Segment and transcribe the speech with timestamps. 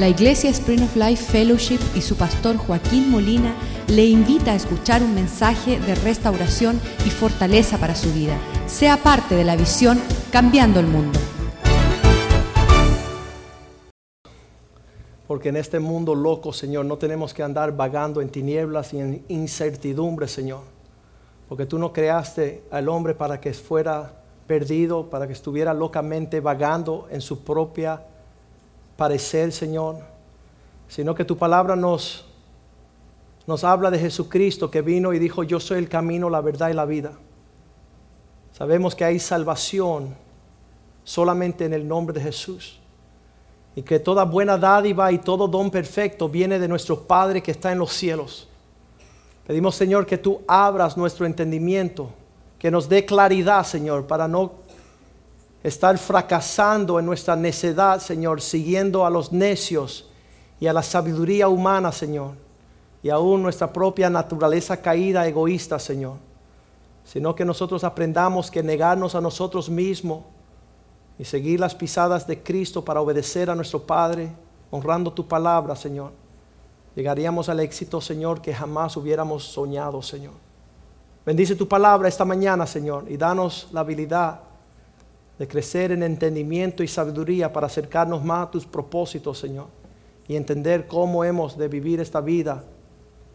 [0.00, 3.54] La Iglesia Spring of Life Fellowship y su pastor Joaquín Molina
[3.86, 8.34] le invita a escuchar un mensaje de restauración y fortaleza para su vida.
[8.66, 10.00] Sea parte de la visión
[10.32, 11.18] Cambiando el Mundo.
[15.26, 19.22] Porque en este mundo loco, Señor, no tenemos que andar vagando en tinieblas y en
[19.28, 20.62] incertidumbre, Señor.
[21.46, 24.14] Porque tú no creaste al hombre para que fuera
[24.46, 28.00] perdido, para que estuviera locamente vagando en su propia
[29.00, 29.96] parecer, Señor,
[30.86, 32.26] sino que tu palabra nos,
[33.46, 36.74] nos habla de Jesucristo que vino y dijo, yo soy el camino, la verdad y
[36.74, 37.12] la vida.
[38.52, 40.14] Sabemos que hay salvación
[41.02, 42.78] solamente en el nombre de Jesús.
[43.74, 47.72] Y que toda buena dádiva y todo don perfecto viene de nuestro Padre que está
[47.72, 48.50] en los cielos.
[49.46, 52.10] Pedimos, Señor, que tú abras nuestro entendimiento,
[52.58, 54.59] que nos dé claridad, Señor, para no
[55.62, 60.08] estar fracasando en nuestra necedad, Señor, siguiendo a los necios
[60.58, 62.32] y a la sabiduría humana, Señor,
[63.02, 66.16] y aún nuestra propia naturaleza caída, egoísta, Señor,
[67.04, 70.24] sino que nosotros aprendamos que negarnos a nosotros mismos
[71.18, 74.32] y seguir las pisadas de Cristo para obedecer a nuestro Padre,
[74.70, 76.12] honrando tu palabra, Señor,
[76.94, 80.34] llegaríamos al éxito, Señor, que jamás hubiéramos soñado, Señor.
[81.26, 84.40] Bendice tu palabra esta mañana, Señor, y danos la habilidad
[85.40, 89.68] de crecer en entendimiento y sabiduría para acercarnos más a tus propósitos, Señor,
[90.28, 92.62] y entender cómo hemos de vivir esta vida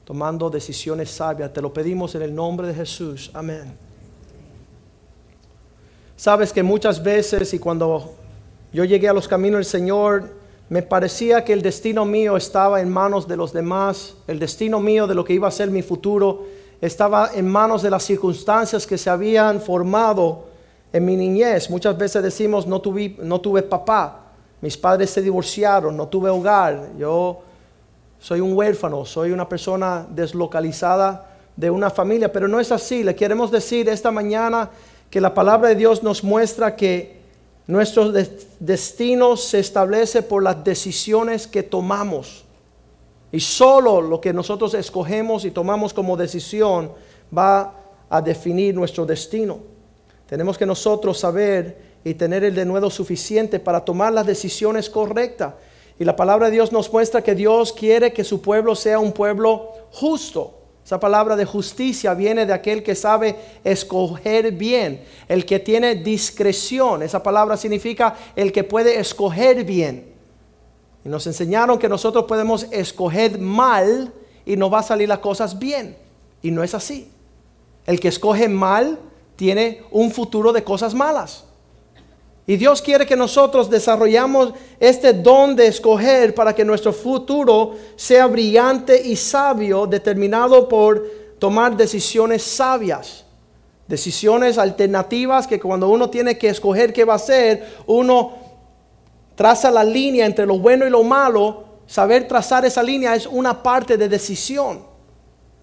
[0.04, 1.52] tomando decisiones sabias.
[1.52, 3.32] Te lo pedimos en el nombre de Jesús.
[3.34, 3.76] Amén.
[6.16, 8.14] Sabes que muchas veces y cuando
[8.72, 10.30] yo llegué a los caminos del Señor,
[10.70, 15.08] me parecía que el destino mío estaba en manos de los demás, el destino mío
[15.08, 16.46] de lo que iba a ser mi futuro
[16.82, 20.54] estaba en manos de las circunstancias que se habían formado
[20.96, 24.28] en mi niñez, muchas veces decimos, no tuve, no tuve papá,
[24.62, 27.42] mis padres se divorciaron, no tuve hogar, yo
[28.18, 33.04] soy un huérfano, soy una persona deslocalizada de una familia, pero no es así.
[33.04, 34.70] Le queremos decir esta mañana
[35.10, 37.20] que la palabra de Dios nos muestra que
[37.68, 38.14] nuestro
[38.62, 42.46] destino se establece por las decisiones que tomamos.
[43.34, 46.94] Y solo lo que nosotros escogemos y tomamos como decisión
[47.38, 47.74] va
[48.10, 49.75] a definir nuestro destino.
[50.28, 55.54] Tenemos que nosotros saber y tener el denuedo suficiente para tomar las decisiones correctas.
[56.00, 59.12] Y la palabra de Dios nos muestra que Dios quiere que su pueblo sea un
[59.12, 60.60] pueblo justo.
[60.86, 67.02] Esa palabra de justicia viene de aquel que sabe escoger bien, el que tiene discreción.
[67.02, 70.14] Esa palabra significa el que puede escoger bien.
[71.04, 74.14] Y nos enseñaron que nosotros podemos escoger mal
[74.46, 75.98] y no va a salir las cosas bien.
[76.44, 77.10] Y no es así.
[77.88, 79.00] El que escoge mal
[79.36, 81.46] tiene un futuro de cosas malas.
[82.48, 88.28] Y Dios quiere que nosotros desarrollamos este don de escoger para que nuestro futuro sea
[88.28, 91.04] brillante y sabio, determinado por
[91.40, 93.26] tomar decisiones sabias,
[93.88, 98.34] decisiones alternativas que cuando uno tiene que escoger qué va a hacer, uno
[99.34, 101.66] traza la línea entre lo bueno y lo malo.
[101.88, 104.95] Saber trazar esa línea es una parte de decisión.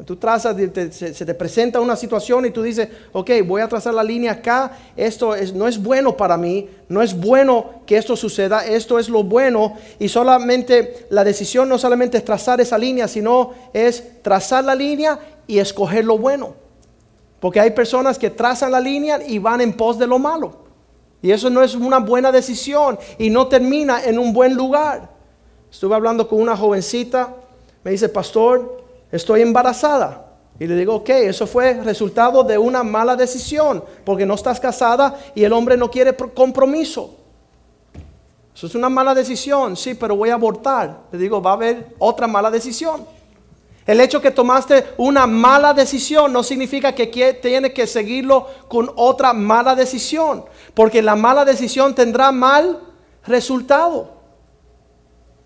[0.05, 0.57] Tú trazas,
[0.91, 4.77] se, te presenta una situación y tú dices, ok, voy a trazar la línea acá,
[4.97, 9.09] esto es, no es bueno para mí, no es bueno que esto suceda, esto es
[9.09, 14.65] lo bueno y solamente la decisión no solamente es trazar esa línea, sino es trazar
[14.65, 16.55] la línea y escoger lo bueno.
[17.39, 20.63] Porque hay personas que trazan la línea y van en pos de lo malo.
[21.21, 25.11] Y eso no es una buena decisión y no termina en un buen lugar.
[25.71, 27.35] Estuve hablando con una jovencita,
[27.85, 28.82] me dice, pastor,
[29.13, 30.27] estoy embarazada.
[30.59, 35.19] Y le digo, ok, eso fue resultado de una mala decisión, porque no estás casada
[35.35, 37.17] y el hombre no quiere compromiso.
[38.55, 41.01] Eso es una mala decisión, sí, pero voy a abortar.
[41.11, 43.07] Le digo, va a haber otra mala decisión.
[43.87, 49.33] El hecho que tomaste una mala decisión no significa que tiene que seguirlo con otra
[49.33, 52.79] mala decisión, porque la mala decisión tendrá mal
[53.27, 54.22] resultado.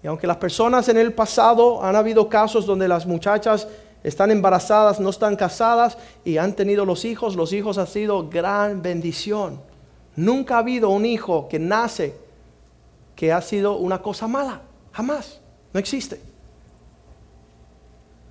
[0.07, 3.67] Y aunque las personas en el pasado han habido casos donde las muchachas
[4.05, 8.83] están embarazadas, no están casadas y han tenido los hijos, los hijos han sido gran
[8.83, 9.61] bendición.
[10.15, 12.15] Nunca ha habido un hijo que nace
[13.17, 14.61] que ha sido una cosa mala,
[14.93, 15.41] jamás,
[15.73, 16.21] no existe.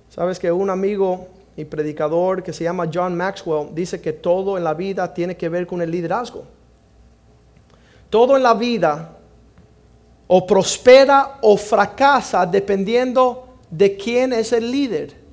[0.08, 1.28] Sabes que un amigo
[1.58, 5.50] y predicador que se llama John Maxwell dice que todo en la vida tiene que
[5.50, 6.44] ver con el liderazgo.
[8.08, 9.15] Todo en la vida
[10.26, 15.26] o prospera o fracasa dependiendo de quién es el líder.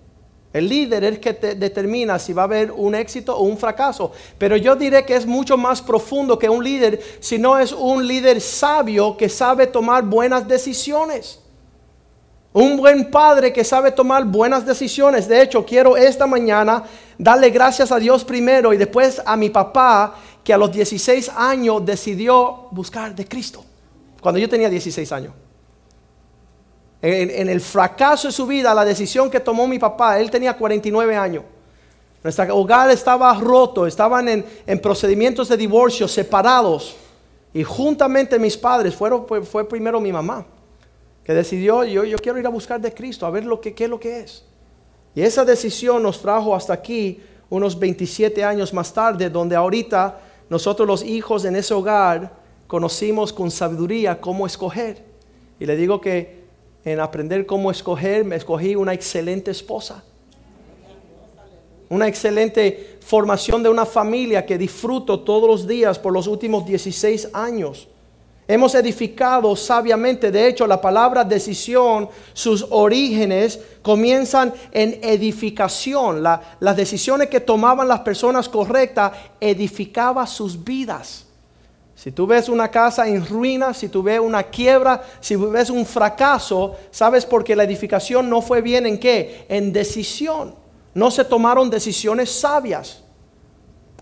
[0.54, 4.12] El líder es el que determina si va a haber un éxito o un fracaso.
[4.38, 8.06] Pero yo diré que es mucho más profundo que un líder, si no es un
[8.06, 11.40] líder sabio que sabe tomar buenas decisiones.
[12.54, 15.28] Un buen padre que sabe tomar buenas decisiones.
[15.28, 16.84] De hecho, quiero esta mañana
[17.18, 20.14] darle gracias a Dios primero y después a mi papá
[20.44, 23.66] que a los 16 años decidió buscar de Cristo.
[24.24, 25.34] Cuando yo tenía 16 años.
[27.02, 31.18] En, el fracaso de su vida, la decisión que tomó mi papá, él tenía 49
[31.18, 31.44] años.
[32.24, 36.96] Nuestro hogar estaba roto, estaban en, en procedimientos de divorcio, separados.
[37.54, 40.46] Y juntamente mis padres, fueron, fue, fue primero mi mamá,
[41.26, 43.84] que decidió, yo, yo quiero ir a buscar de Cristo, a ver lo que, qué
[43.84, 44.46] es lo que es.
[45.14, 50.88] Y esa decisión nos trajo hasta aquí unos 27 años más tarde, donde ahorita nosotros
[50.88, 52.43] los hijos en ese hogar
[52.74, 55.06] conocimos con sabiduría cómo escoger.
[55.60, 56.42] Y le digo que
[56.84, 60.04] en aprender cómo escoger, me escogí una excelente esposa
[61.90, 67.30] una excelente formación de una familia que disfruto todos los días por los últimos 16
[67.34, 67.88] años.
[68.48, 76.24] Hemos edificado sabiamente, de hecho la palabra decisión, sus orígenes comienzan en edificación.
[76.24, 81.28] las decisiones que tomaban las personas correctas edificaba sus vidas.
[82.04, 85.86] Si tú ves una casa en ruinas, si tú ves una quiebra, si ves un
[85.86, 89.46] fracaso, sabes porque la edificación no fue bien en qué?
[89.48, 90.54] En decisión
[90.94, 93.06] no se tomaron decisiones sabias.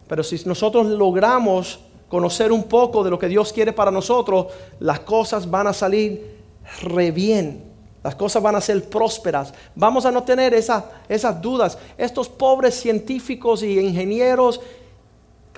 [0.07, 4.47] Pero si nosotros logramos conocer un poco de lo que Dios quiere para nosotros,
[4.79, 6.39] las cosas van a salir
[6.81, 7.63] re bien.
[8.03, 9.53] Las cosas van a ser prósperas.
[9.75, 11.77] Vamos a no tener esas, esas dudas.
[11.99, 14.59] Estos pobres científicos y ingenieros,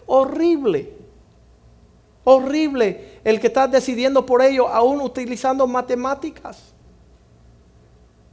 [0.07, 1.02] horrible.
[2.23, 6.73] Horrible el que está decidiendo por ello, aún utilizando matemáticas.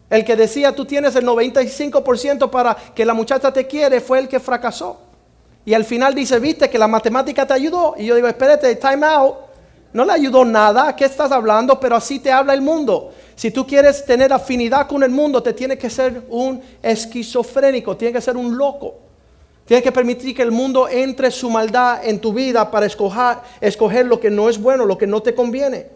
[0.08, 4.28] El que decía tú tienes el 95% para que la muchacha te quiere fue el
[4.28, 4.98] que fracasó.
[5.64, 7.94] Y al final dice, viste que la matemática te ayudó.
[7.96, 9.37] Y yo digo, espérate, time out.
[9.92, 11.78] No le ayudó nada, ¿qué estás hablando?
[11.78, 13.12] Pero así te habla el mundo.
[13.34, 18.14] Si tú quieres tener afinidad con el mundo, te tiene que ser un esquizofrénico, tiene
[18.14, 19.10] que ser un loco.
[19.70, 24.19] Tienes que permitir que el mundo entre su maldad en tu vida para escoger, lo
[24.19, 25.87] que no es bueno, lo que no te conviene.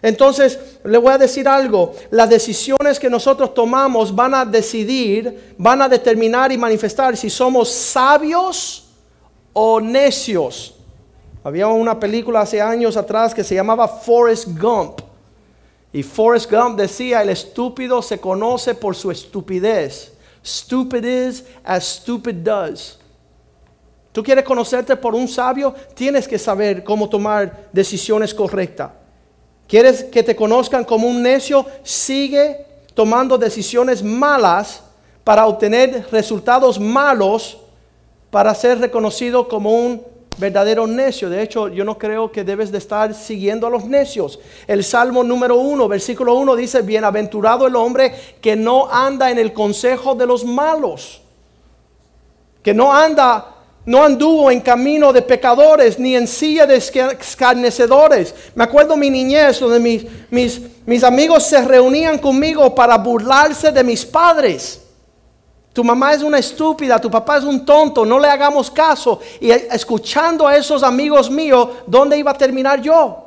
[0.00, 5.82] Entonces, le voy a decir algo, las decisiones que nosotros tomamos van a decidir, van
[5.82, 8.90] a determinar y manifestar si somos sabios
[9.52, 10.76] o necios.
[11.42, 15.00] Había una película hace años atrás que se llamaba Forrest Gump.
[15.92, 20.12] Y Forrest Gump decía, el estúpido se conoce por su estupidez.
[20.44, 23.00] Stupid is as stupid does.
[24.16, 28.92] Tú quieres conocerte por un sabio, tienes que saber cómo tomar decisiones correctas.
[29.68, 31.66] ¿Quieres que te conozcan como un necio?
[31.82, 32.64] Sigue
[32.94, 34.82] tomando decisiones malas
[35.22, 37.58] para obtener resultados malos
[38.30, 40.02] para ser reconocido como un
[40.38, 41.28] verdadero necio.
[41.28, 44.40] De hecho, yo no creo que debes de estar siguiendo a los necios.
[44.66, 49.52] El Salmo número 1, versículo 1 dice, bienaventurado el hombre que no anda en el
[49.52, 51.20] consejo de los malos,
[52.62, 53.52] que no anda
[53.86, 58.34] no anduvo en camino de pecadores, ni en silla de escarnecedores.
[58.56, 63.84] Me acuerdo mi niñez, donde mis, mis, mis amigos se reunían conmigo para burlarse de
[63.84, 64.82] mis padres.
[65.72, 69.20] Tu mamá es una estúpida, tu papá es un tonto, no le hagamos caso.
[69.40, 73.24] Y escuchando a esos amigos míos, ¿dónde iba a terminar yo?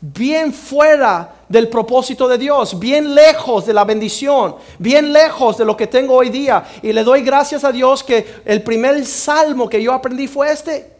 [0.00, 5.76] Bien fuera del propósito de Dios, bien lejos de la bendición, bien lejos de lo
[5.76, 6.64] que tengo hoy día.
[6.82, 10.90] Y le doy gracias a Dios que el primer salmo que yo aprendí fue este.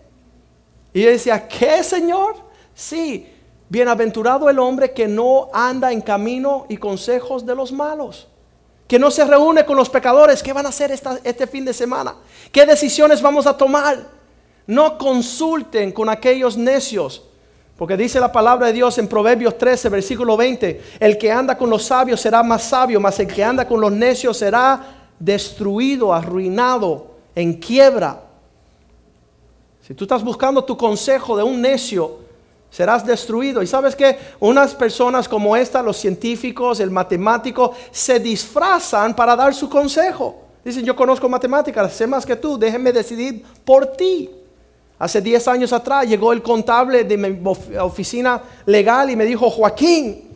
[0.93, 2.37] Y yo decía, ¿qué Señor?
[2.73, 3.29] Sí,
[3.69, 8.29] bienaventurado el hombre que no anda en camino y consejos de los malos.
[8.87, 10.41] Que no se reúne con los pecadores.
[10.41, 12.15] ¿Qué van a hacer este fin de semana?
[12.53, 14.07] ¿Qué decisiones vamos a tomar?
[14.69, 17.25] No consulten con aquellos necios
[17.77, 21.69] porque dice la palabra de Dios en Proverbios 13, versículo 20, el que anda con
[21.69, 27.15] los sabios será más sabio, mas el que anda con los necios será destruido, arruinado,
[27.35, 28.21] en quiebra.
[29.83, 32.19] Si tú estás buscando tu consejo de un necio,
[32.71, 33.61] serás destruido.
[33.61, 39.53] Y sabes que unas personas como esta, los científicos, el matemático, se disfrazan para dar
[39.53, 40.43] su consejo.
[40.65, 44.31] Dicen, yo conozco matemáticas, sé más que tú, déjenme decidir por ti.
[44.99, 47.49] Hace 10 años atrás llegó el contable de mi
[47.79, 50.35] oficina legal y me dijo, Joaquín,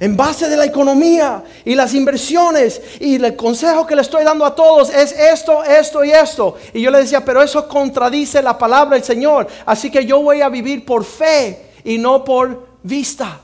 [0.00, 4.46] en base de la economía y las inversiones y el consejo que le estoy dando
[4.46, 6.56] a todos es esto, esto y esto.
[6.72, 9.46] Y yo le decía, pero eso contradice la palabra del Señor.
[9.66, 13.40] Así que yo voy a vivir por fe y no por vista.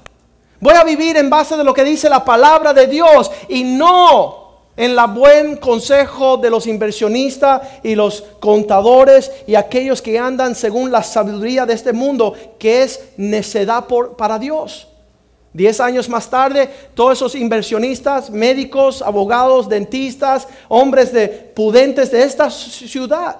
[0.58, 4.45] Voy a vivir en base de lo que dice la palabra de Dios y no
[4.76, 10.92] en la buen consejo de los inversionistas y los contadores y aquellos que andan según
[10.92, 14.88] la sabiduría de este mundo, que es necedad para Dios.
[15.52, 22.50] Diez años más tarde, todos esos inversionistas, médicos, abogados, dentistas, hombres de pudentes de esta
[22.50, 23.38] ciudad,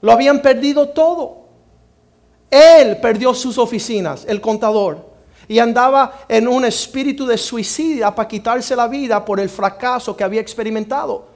[0.00, 1.42] lo habían perdido todo.
[2.50, 5.11] Él perdió sus oficinas, el contador,
[5.48, 10.24] y andaba en un espíritu de suicidio para quitarse la vida por el fracaso que
[10.24, 11.26] había experimentado.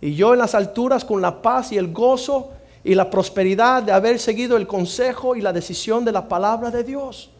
[0.00, 2.50] Y yo en las alturas con la paz y el gozo
[2.84, 6.84] y la prosperidad de haber seguido el consejo y la decisión de la palabra de
[6.84, 7.30] Dios.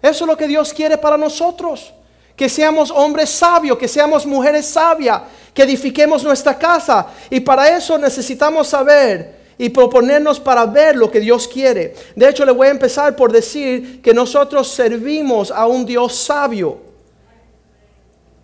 [0.00, 1.92] Eso es lo que Dios quiere para nosotros.
[2.36, 7.06] Que seamos hombres sabios, que seamos mujeres sabias, que edifiquemos nuestra casa.
[7.30, 11.94] Y para eso necesitamos saber y proponernos para ver lo que Dios quiere.
[12.16, 16.78] De hecho, le voy a empezar por decir que nosotros servimos a un Dios sabio.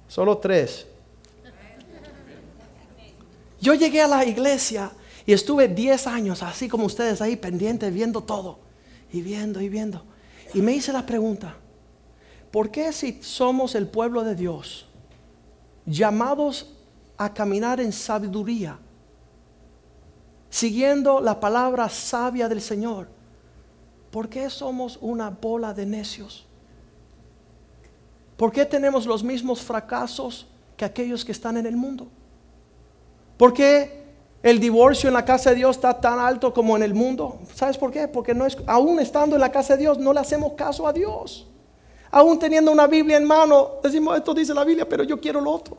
[0.08, 0.86] Solo tres.
[3.60, 4.90] Yo llegué a la iglesia
[5.26, 8.58] y estuve 10 años, así como ustedes ahí, pendientes, viendo todo.
[9.12, 10.02] Y viendo y viendo.
[10.54, 11.56] Y me hice la pregunta,
[12.50, 14.86] ¿por qué si somos el pueblo de Dios,
[15.86, 16.72] llamados
[17.16, 18.78] a caminar en sabiduría,
[20.50, 23.08] siguiendo la palabra sabia del Señor,
[24.10, 26.46] ¿por qué somos una bola de necios?
[28.36, 32.08] ¿Por qué tenemos los mismos fracasos que aquellos que están en el mundo?
[33.36, 34.00] ¿Por qué
[34.42, 37.38] el divorcio en la casa de Dios está tan alto como en el mundo?
[37.54, 38.08] ¿Sabes por qué?
[38.08, 40.92] Porque no es, aún estando en la casa de Dios no le hacemos caso a
[40.92, 41.46] Dios.
[42.10, 45.52] Aún teniendo una Biblia en mano, decimos, esto dice la Biblia, pero yo quiero lo
[45.52, 45.78] otro.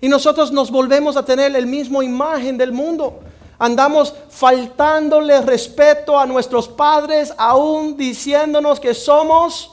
[0.00, 3.20] Y nosotros nos volvemos a tener el mismo imagen del mundo.
[3.58, 9.70] Andamos faltándole respeto a nuestros padres, aún diciéndonos que somos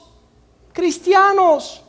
[0.71, 1.81] cristianos.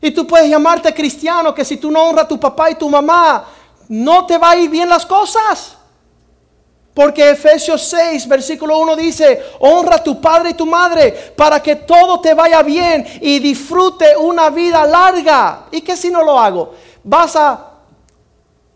[0.00, 2.90] Y tú puedes llamarte cristiano, que si tú no honras a tu papá y tu
[2.90, 3.44] mamá,
[3.88, 5.78] no te va a ir bien las cosas.
[6.92, 11.76] Porque Efesios 6, versículo 1 dice, honra a tu padre y tu madre para que
[11.76, 15.66] todo te vaya bien y disfrute una vida larga.
[15.72, 16.74] ¿Y qué si no lo hago?
[17.02, 17.73] Vas a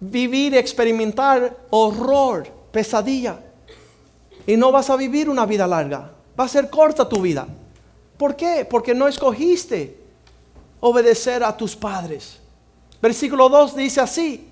[0.00, 3.40] vivir experimentar horror, pesadilla.
[4.46, 6.10] Y no vas a vivir una vida larga.
[6.38, 7.46] Va a ser corta tu vida.
[8.16, 8.66] ¿Por qué?
[8.68, 9.98] Porque no escogiste
[10.80, 12.38] obedecer a tus padres.
[13.00, 14.48] Versículo 2 dice así,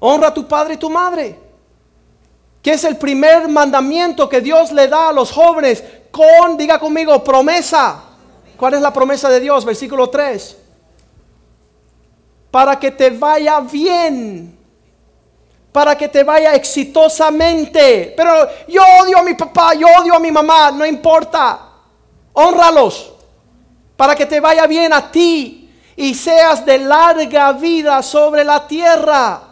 [0.00, 1.38] honra a tu padre y tu madre,
[2.62, 7.22] que es el primer mandamiento que Dios le da a los jóvenes con, diga conmigo,
[7.22, 8.02] promesa.
[8.56, 9.64] ¿Cuál es la promesa de Dios?
[9.64, 10.56] Versículo 3.
[12.50, 14.55] Para que te vaya bien,
[15.76, 18.14] para que te vaya exitosamente.
[18.16, 21.68] Pero yo odio a mi papá, yo odio a mi mamá, no importa.
[22.32, 23.12] Honralos
[23.94, 29.42] para que te vaya bien a ti y seas de larga vida sobre la tierra.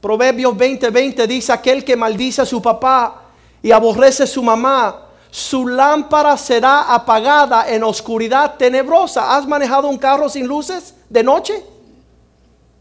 [0.00, 3.24] Proverbios 20:20 20 dice, aquel que maldice a su papá
[3.62, 9.36] y aborrece a su mamá, su lámpara será apagada en oscuridad tenebrosa.
[9.36, 11.62] ¿Has manejado un carro sin luces de noche?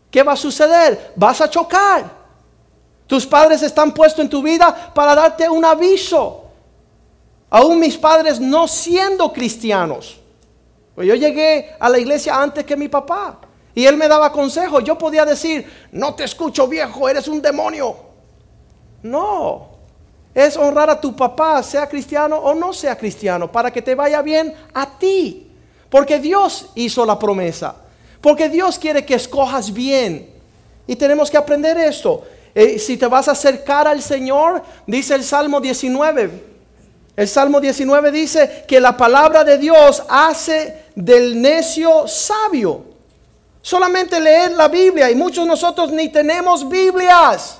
[0.10, 1.12] ¿Qué va a suceder?
[1.17, 2.19] Vas a chocar.
[3.10, 6.46] Tus padres están puestos en tu vida para darte un aviso.
[7.50, 10.20] Aún mis padres no siendo cristianos
[11.00, 13.39] pues yo llegué a la iglesia antes que mi papá.
[13.74, 14.84] Y él me daba consejos.
[14.84, 17.96] Yo podía decir, no te escucho viejo, eres un demonio.
[19.04, 19.70] No.
[20.36, 24.22] Es honrar a tu papá, sea cristiano o no sea cristiano, para que te vaya
[24.22, 25.50] bien a ti.
[25.89, 27.78] Porque Dios hizo la promesa.
[28.20, 30.30] Porque Dios quiere que escojas bien.
[30.86, 32.25] Y tenemos que aprender esto.
[32.56, 36.50] Eh, si te vas a acercar al Señor, dice el Salmo 19,
[37.15, 42.86] el Salmo 19 dice que la palabra de Dios hace del necio sabio.
[43.62, 47.58] Solamente leer la Biblia y muchos de nosotros ni tenemos Biblias.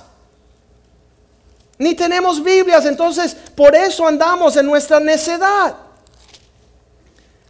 [1.76, 5.74] Ni tenemos Biblias, entonces por eso andamos en nuestra necedad.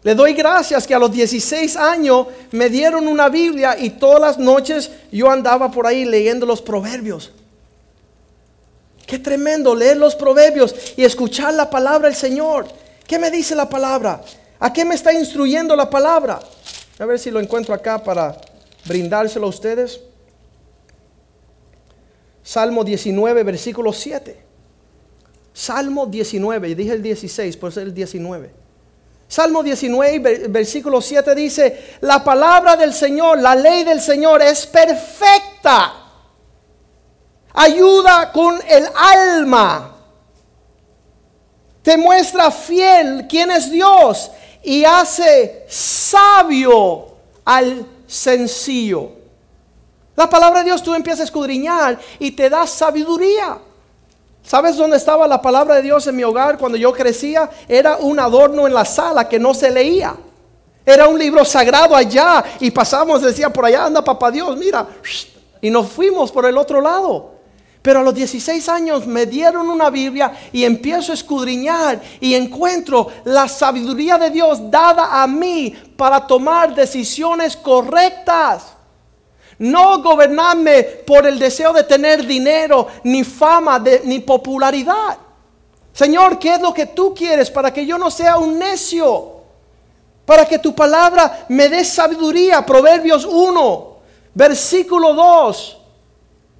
[0.02, 4.38] Le doy gracias que a los 16 años me dieron una Biblia y todas las
[4.38, 7.32] noches yo andaba por ahí leyendo los proverbios.
[9.06, 12.66] Qué tremendo leer los proverbios y escuchar la palabra del Señor.
[13.06, 14.22] ¿Qué me dice la palabra?
[14.58, 16.40] ¿A qué me está instruyendo la palabra?
[16.98, 18.40] A ver si lo encuentro acá para
[18.86, 20.00] brindárselo a ustedes.
[22.42, 24.44] Salmo 19, versículo 7.
[25.52, 28.59] Salmo 19, dije el 16, por ser el 19.
[29.30, 36.00] Salmo 19, versículo 7 dice, la palabra del Señor, la ley del Señor es perfecta
[37.52, 39.94] ayuda con el alma,
[41.80, 44.32] te muestra fiel quién es Dios
[44.64, 49.12] y hace sabio al sencillo.
[50.16, 53.58] La palabra de Dios tú empiezas a escudriñar y te da sabiduría.
[54.42, 57.48] ¿Sabes dónde estaba la palabra de Dios en mi hogar cuando yo crecía?
[57.68, 60.16] Era un adorno en la sala que no se leía.
[60.84, 64.86] Era un libro sagrado allá y pasamos, decía, por allá anda papá Dios, mira.
[65.60, 67.40] Y nos fuimos por el otro lado.
[67.82, 73.08] Pero a los 16 años me dieron una Biblia y empiezo a escudriñar y encuentro
[73.24, 78.79] la sabiduría de Dios dada a mí para tomar decisiones correctas.
[79.60, 85.18] No gobernarme por el deseo de tener dinero, ni fama, ni popularidad.
[85.92, 89.32] Señor, ¿qué es lo que tú quieres para que yo no sea un necio?
[90.24, 92.64] Para que tu palabra me dé sabiduría.
[92.64, 93.96] Proverbios 1,
[94.32, 95.76] versículo 2.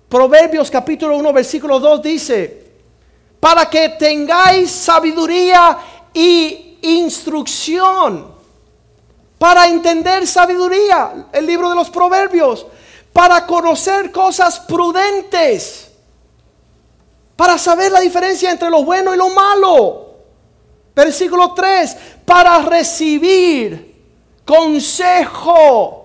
[0.07, 2.67] Proverbios capítulo 1, versículo 2 dice,
[3.41, 5.79] para que tengáis sabiduría
[6.13, 8.27] y instrucción.
[9.39, 12.67] Para entender sabiduría, el libro de los proverbios
[13.13, 15.91] para conocer cosas prudentes,
[17.37, 20.07] para saber la diferencia entre lo bueno y lo malo.
[20.95, 23.91] Versículo 3, para recibir
[24.45, 25.97] consejo.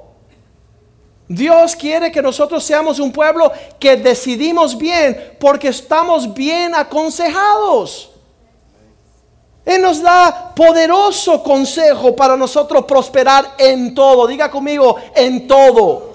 [1.27, 8.11] Dios quiere que nosotros seamos un pueblo que decidimos bien porque estamos bien aconsejados.
[9.65, 14.27] Él nos da poderoso consejo para nosotros prosperar en todo.
[14.27, 16.14] Diga conmigo, en todo.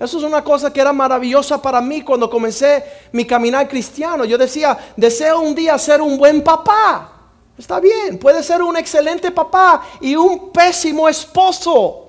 [0.00, 4.24] Eso es una cosa que era maravillosa para mí cuando comencé mi caminar cristiano.
[4.24, 7.10] Yo decía, deseo un día ser un buen papá.
[7.56, 12.00] Está bien, puede ser un excelente papá y un pésimo esposo.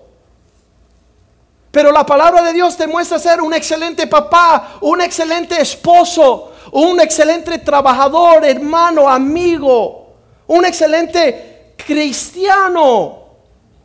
[1.70, 7.00] Pero la palabra de Dios te muestra ser un excelente papá, un excelente esposo, un
[7.00, 10.08] excelente trabajador, hermano, amigo,
[10.48, 13.26] un excelente cristiano.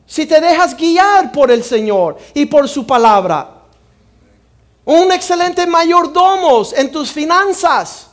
[0.07, 3.60] Si te dejas guiar por el Señor y por su palabra
[4.91, 8.09] un excelente mayordomo en tus finanzas.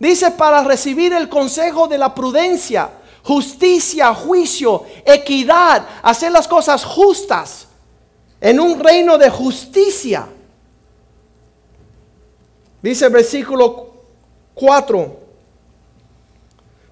[0.00, 2.90] Dice para recibir el consejo de la prudencia,
[3.22, 7.68] justicia, juicio, equidad, hacer las cosas justas
[8.40, 10.26] en un reino de justicia.
[12.82, 13.94] Dice el versículo
[14.54, 15.20] 4,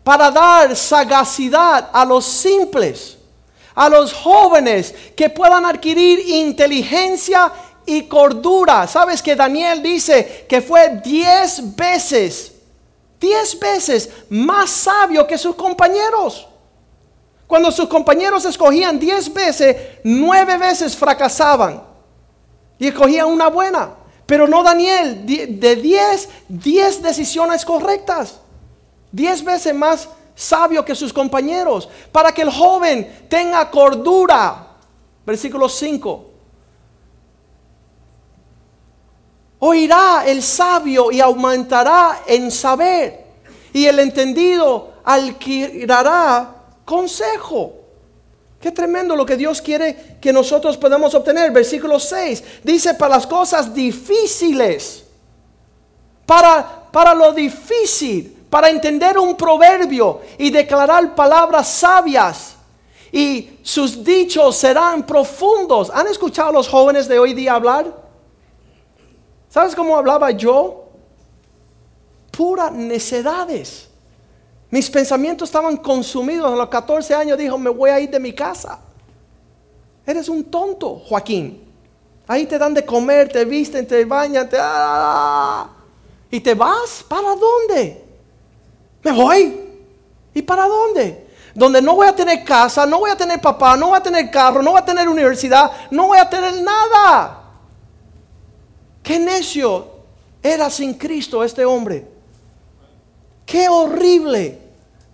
[0.05, 3.19] para dar sagacidad a los simples,
[3.75, 7.53] a los jóvenes que puedan adquirir inteligencia
[7.87, 8.87] y cordura.
[8.87, 12.53] ¿Sabes que Daniel dice que fue diez veces,
[13.21, 16.49] diez veces más sabio que sus compañeros?
[17.47, 21.83] Cuando sus compañeros escogían diez veces, nueve veces fracasaban
[22.79, 23.95] y escogían una buena.
[24.27, 28.41] Pero no Daniel, de diez, diez decisiones correctas.
[29.13, 31.89] Diez veces más sabio que sus compañeros.
[32.11, 34.69] Para que el joven tenga cordura.
[35.27, 36.34] Versículo 5.
[39.67, 43.25] Oirá el sabio y aumentará en saber,
[43.73, 47.73] y el entendido alquilará consejo.
[48.61, 51.51] Qué tremendo lo que Dios quiere que nosotros podamos obtener.
[51.51, 55.05] Versículo 6 dice para las cosas difíciles,
[56.27, 62.57] para, para lo difícil, para entender un proverbio y declarar palabras sabias.
[63.11, 65.89] Y sus dichos serán profundos.
[65.89, 68.04] ¿Han escuchado a los jóvenes de hoy día hablar?
[69.55, 70.89] ¿Sabes cómo hablaba yo?
[72.33, 73.89] Pura necedades.
[74.69, 76.53] Mis pensamientos estaban consumidos.
[76.53, 78.81] A los 14 años dijo, me voy a ir de mi casa.
[80.05, 81.73] Eres un tonto, Joaquín.
[82.27, 84.59] Ahí te dan de comer, te visten, te bañan, te...
[86.33, 87.05] y te vas.
[87.07, 88.05] ¿Para dónde?
[89.05, 89.61] Me voy.
[90.35, 91.29] ¿Y para dónde?
[91.55, 94.29] Donde no voy a tener casa, no voy a tener papá, no voy a tener
[94.33, 97.44] carro, no voy a tener universidad, no voy a tener nada.
[99.05, 99.87] Qué necio
[100.43, 102.09] era sin Cristo este hombre.
[103.45, 104.59] Qué horrible.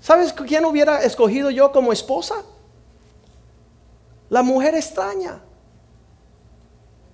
[0.01, 2.37] ¿Sabes quién hubiera escogido yo como esposa?
[4.29, 5.41] La mujer extraña.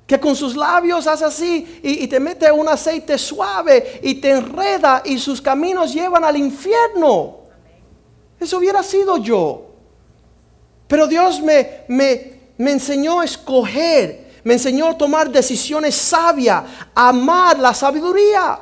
[0.06, 5.00] Que con sus labios hace así y, te mete un aceite suave y te enreda
[5.02, 7.38] y sus caminos llevan al infierno.
[8.38, 9.70] Eso hubiera sido yo.
[10.86, 16.62] Pero Dios me, me, me enseñó a escoger me enseñó a tomar decisiones sabias,
[16.94, 18.60] amar la sabiduría.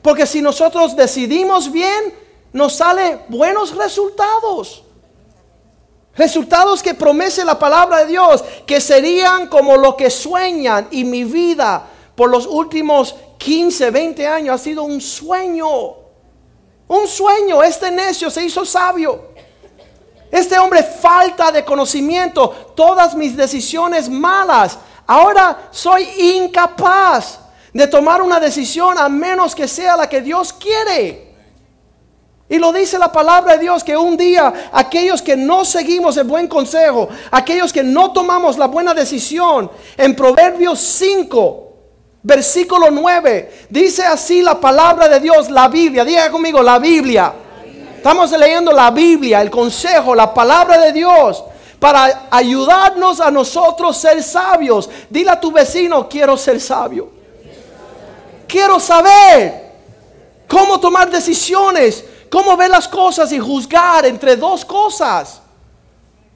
[0.00, 2.14] Porque si nosotros decidimos bien,
[2.54, 4.82] nos sale buenos resultados.
[6.14, 10.88] Resultados que promete la palabra de Dios, que serían como lo que sueñan.
[10.90, 15.68] Y mi vida por los últimos 15, 20 años ha sido un sueño.
[16.88, 17.62] Un sueño.
[17.62, 19.26] Este necio se hizo sabio.
[20.30, 22.72] Este hombre falta de conocimiento.
[22.74, 24.78] Todas mis decisiones malas.
[25.06, 26.02] Ahora soy
[26.34, 27.38] incapaz
[27.72, 31.26] de tomar una decisión a menos que sea la que Dios quiere.
[32.48, 36.24] Y lo dice la palabra de Dios que un día aquellos que no seguimos el
[36.24, 41.72] buen consejo, aquellos que no tomamos la buena decisión, en Proverbios 5,
[42.22, 47.32] versículo 9, dice así la palabra de Dios, la Biblia, diga conmigo, la Biblia.
[47.96, 51.44] Estamos leyendo la Biblia, el consejo, la palabra de Dios
[51.78, 54.88] para ayudarnos a nosotros ser sabios.
[55.10, 57.10] Dile a tu vecino, quiero ser sabio.
[58.48, 59.72] Quiero saber
[60.48, 65.40] cómo tomar decisiones, cómo ver las cosas y juzgar entre dos cosas.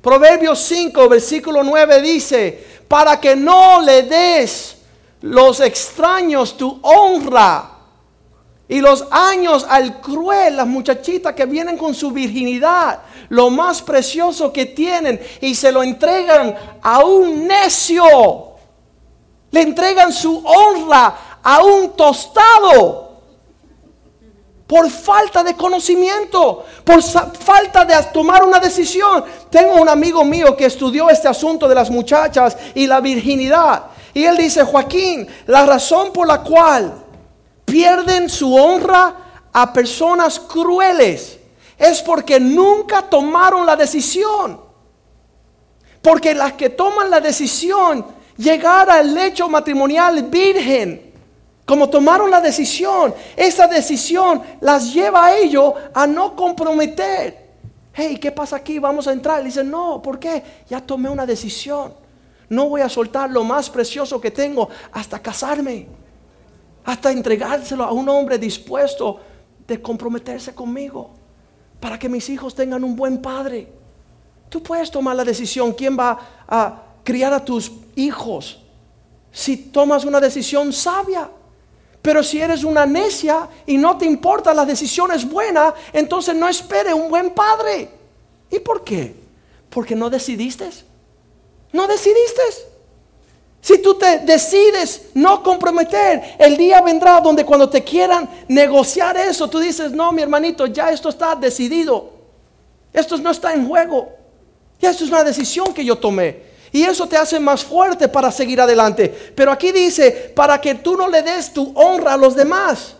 [0.02, 4.76] Proverbios 5, versículo 9 dice, para que no le des
[5.22, 7.79] los extraños tu honra
[8.70, 14.52] y los años al cruel, las muchachitas que vienen con su virginidad, lo más precioso
[14.52, 18.04] que tienen, y se lo entregan a un necio.
[19.50, 23.10] Le entregan su honra a un tostado.
[24.68, 29.24] Por falta de conocimiento, por falta de tomar una decisión.
[29.50, 33.86] Tengo un amigo mío que estudió este asunto de las muchachas y la virginidad.
[34.14, 37.09] Y él dice, Joaquín, la razón por la cual
[37.70, 39.14] pierden su honra
[39.52, 41.38] a personas crueles
[41.78, 44.60] es porque nunca tomaron la decisión.
[46.02, 48.04] Porque las que toman la decisión
[48.36, 51.12] llegar al lecho matrimonial virgen,
[51.64, 57.50] como tomaron la decisión, esa decisión las lleva a ello a no comprometer.
[57.92, 58.78] Hey, ¿qué pasa aquí?
[58.78, 59.42] Vamos a entrar.
[59.42, 60.42] dice, no, ¿por qué?
[60.68, 61.94] Ya tomé una decisión.
[62.48, 65.99] No voy a soltar lo más precioso que tengo hasta casarme
[66.84, 69.20] hasta entregárselo a un hombre dispuesto
[69.66, 71.10] de comprometerse conmigo
[71.78, 73.68] para que mis hijos tengan un buen padre.
[74.48, 78.60] Tú puedes tomar la decisión quién va a criar a tus hijos
[79.32, 81.30] si tomas una decisión sabia.
[82.02, 86.48] Pero si eres una necia y no te importa la decisión es buena, entonces no
[86.48, 87.90] espere un buen padre.
[88.50, 89.14] ¿Y por qué?
[89.68, 90.70] Porque no decidiste.
[91.72, 92.42] No decidiste.
[93.60, 99.48] Si tú te decides no comprometer, el día vendrá donde cuando te quieran negociar eso,
[99.48, 102.10] tú dices, no, mi hermanito, ya esto está decidido.
[102.92, 104.08] Esto no está en juego.
[104.80, 106.50] Ya esto es una decisión que yo tomé.
[106.72, 109.08] Y eso te hace más fuerte para seguir adelante.
[109.34, 112.94] Pero aquí dice, para que tú no le des tu honra a los demás.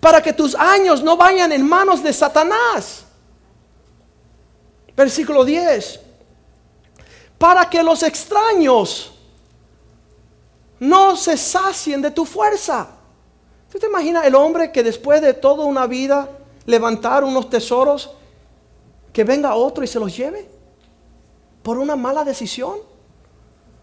[0.00, 3.04] Para que tus años no vayan en manos de Satanás.
[4.96, 6.00] Versículo 10.
[7.36, 9.12] Para que los extraños
[10.80, 12.86] no se sacien de tu fuerza.
[13.70, 16.28] ¿Tú te imaginas el hombre que después de toda una vida
[16.64, 18.10] levantar unos tesoros,
[19.12, 20.48] que venga otro y se los lleve?
[21.62, 22.78] ¿Por una mala decisión?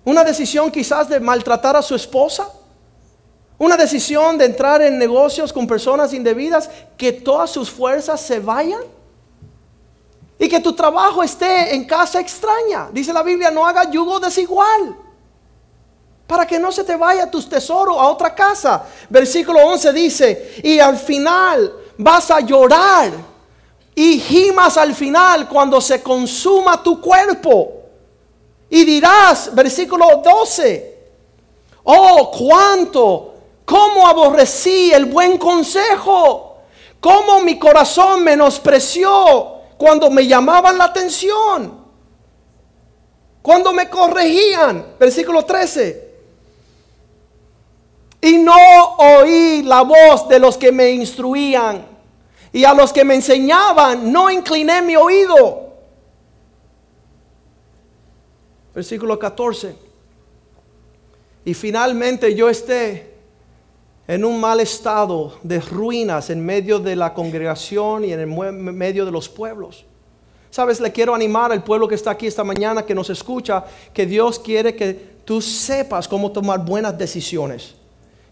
[0.04, 2.50] ¿Una decisión quizás de maltratar a su esposa?
[3.58, 6.70] ¿Una decisión de entrar en negocios con personas indebidas?
[6.98, 8.82] ¿Que todas sus fuerzas se vayan?
[10.38, 12.90] Y que tu trabajo esté en casa extraña.
[12.92, 15.05] Dice la Biblia, no haga yugo desigual
[16.28, 18.84] para que no se te vaya tus tesoros a otra casa.
[19.10, 23.12] Versículo 11 dice, y al final vas a llorar
[23.94, 27.74] y gimas al final cuando se consuma tu cuerpo.
[28.70, 30.98] Y dirás, versículo 12,
[31.84, 36.58] oh, cuánto, cómo aborrecí el buen consejo,
[37.00, 41.86] cómo mi corazón menospreció cuando me llamaban la atención,
[43.44, 46.05] cuando me corregían, versículo 13
[48.26, 51.86] y no oí la voz de los que me instruían.
[52.52, 55.76] Y a los que me enseñaban no incliné mi oído.
[58.74, 59.76] Versículo 14.
[61.46, 63.14] Y finalmente yo esté
[64.08, 69.06] en un mal estado de ruinas en medio de la congregación y en el medio
[69.06, 69.86] de los pueblos.
[70.50, 74.08] Sabes, le quiero animar al pueblo que está aquí esta mañana, que nos escucha, que
[74.08, 77.76] Dios quiere que tú sepas cómo tomar buenas decisiones.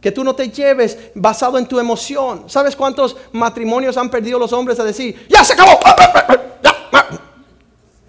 [0.03, 2.43] Que tú no te lleves basado en tu emoción.
[2.47, 5.79] ¿Sabes cuántos matrimonios han perdido los hombres a decir, ya se acabó?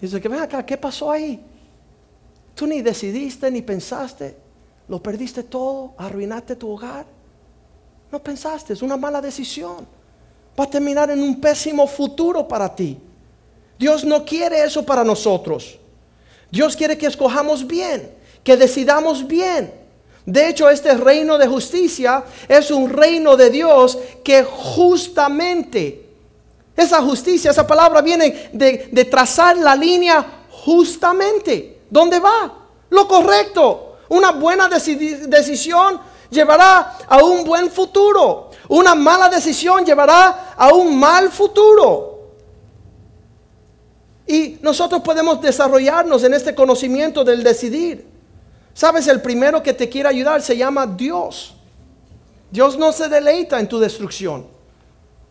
[0.01, 1.41] Dice ven acá, ¿qué pasó ahí?
[2.57, 4.37] Tú ni decidiste ni pensaste.
[4.89, 7.07] Lo perdiste todo, arruinaste tu hogar.
[8.11, 9.87] No pensaste, es una mala decisión.
[10.59, 12.99] Va a terminar en un pésimo futuro para ti.
[13.79, 15.79] Dios no quiere eso para nosotros.
[16.51, 19.84] Dios quiere que escojamos bien, que decidamos bien.
[20.27, 26.09] De hecho, este reino de justicia es un reino de Dios que justamente,
[26.77, 31.83] esa justicia, esa palabra viene de, trazar la línea justamente.
[31.91, 32.55] ¿Dónde va?
[32.89, 33.97] Lo correcto.
[34.09, 38.51] Una buena decisión llevará a un buen futuro.
[38.69, 42.15] Una mala decisión llevará a un mal futuro.
[44.27, 48.14] Y nosotros podemos desarrollarnos en este conocimiento del decidir.
[48.75, 51.55] Sabes, el primero que te quiere ayudar se llama Dios.
[52.51, 54.47] Dios no se deleita en tu destrucción.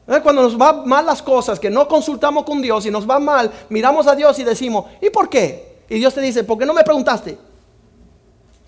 [0.07, 0.19] ¿Eh?
[0.23, 3.51] Cuando nos va mal las cosas, que no consultamos con Dios y nos va mal,
[3.69, 5.83] miramos a Dios y decimos, ¿y por qué?
[5.89, 7.37] Y Dios te dice, ¿por qué no me preguntaste?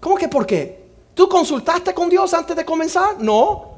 [0.01, 0.85] ¿Cómo que por qué?
[1.13, 3.15] ¿Tú consultaste con Dios antes de comenzar?
[3.19, 3.75] No.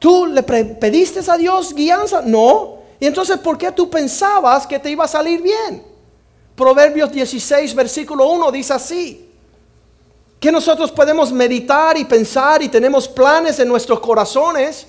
[0.00, 2.22] ¿Tú le pediste a Dios guianza?
[2.22, 2.78] No.
[2.98, 5.84] Y entonces, ¿por qué tú pensabas que te iba a salir bien?
[6.56, 9.21] Proverbios 16, versículo 1 dice así
[10.42, 14.88] que nosotros podemos meditar y pensar y tenemos planes en nuestros corazones.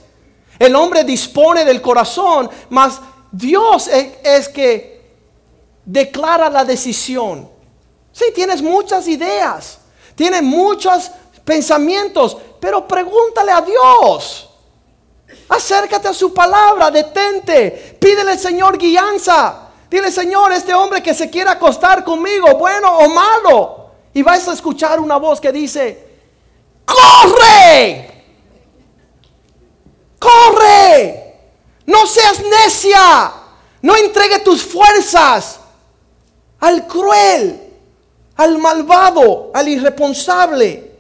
[0.58, 3.00] El hombre dispone del corazón, mas
[3.32, 5.14] Dios es, que
[5.86, 7.48] declara la decisión.
[8.12, 9.78] Sí, tienes muchas ideas,
[10.16, 11.12] tienes muchos
[11.46, 14.50] pensamientos, pero pregúntale a Dios.
[15.50, 19.70] Acércate a su palabra, detente, pídele al Señor guianza.
[19.88, 23.83] Dile, Señor, este hombre que se quiere acostar conmigo, bueno o malo,
[24.14, 26.08] y vas a escuchar una voz que dice,
[26.86, 28.24] corre,
[30.20, 31.40] corre,
[31.86, 33.34] no seas necia,
[33.82, 35.60] no entregue tus fuerzas
[36.60, 37.60] al cruel,
[38.36, 40.92] al malvado, al irresponsable.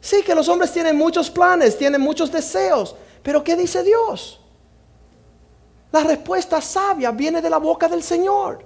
[0.00, 4.40] Sí, que los hombres tienen muchos planes, tienen muchos deseos, pero ¿qué dice Dios?
[5.92, 8.64] La respuesta sabia viene de la boca del Señor.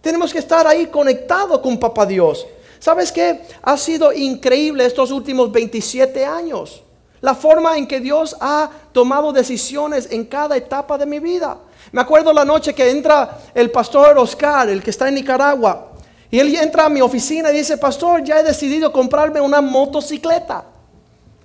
[0.00, 2.44] Tenemos que estar ahí conectados con Papá Dios.
[2.82, 3.42] ¿Sabes qué?
[3.62, 6.82] Ha sido increíble estos últimos 27 años.
[7.20, 11.58] La forma en que Dios ha tomado decisiones en cada etapa de mi vida.
[11.92, 15.92] Me acuerdo la noche que entra el pastor Oscar, el que está en Nicaragua.
[16.28, 20.64] Y él entra a mi oficina y dice, pastor, ya he decidido comprarme una motocicleta.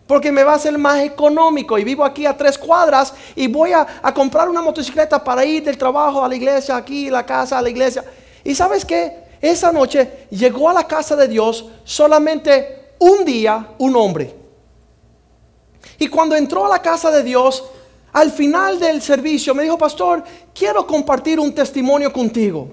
[0.07, 1.77] Porque me va a ser más económico.
[1.77, 5.63] Y vivo aquí a tres cuadras y voy a, a comprar una motocicleta para ir
[5.63, 8.03] del trabajo a la iglesia, aquí, la casa, a la iglesia.
[8.43, 9.26] Y sabes qué?
[9.41, 14.33] Esa noche llegó a la casa de Dios solamente un día un hombre.
[15.99, 17.63] Y cuando entró a la casa de Dios,
[18.13, 20.23] al final del servicio me dijo, pastor,
[20.53, 22.69] quiero compartir un testimonio contigo.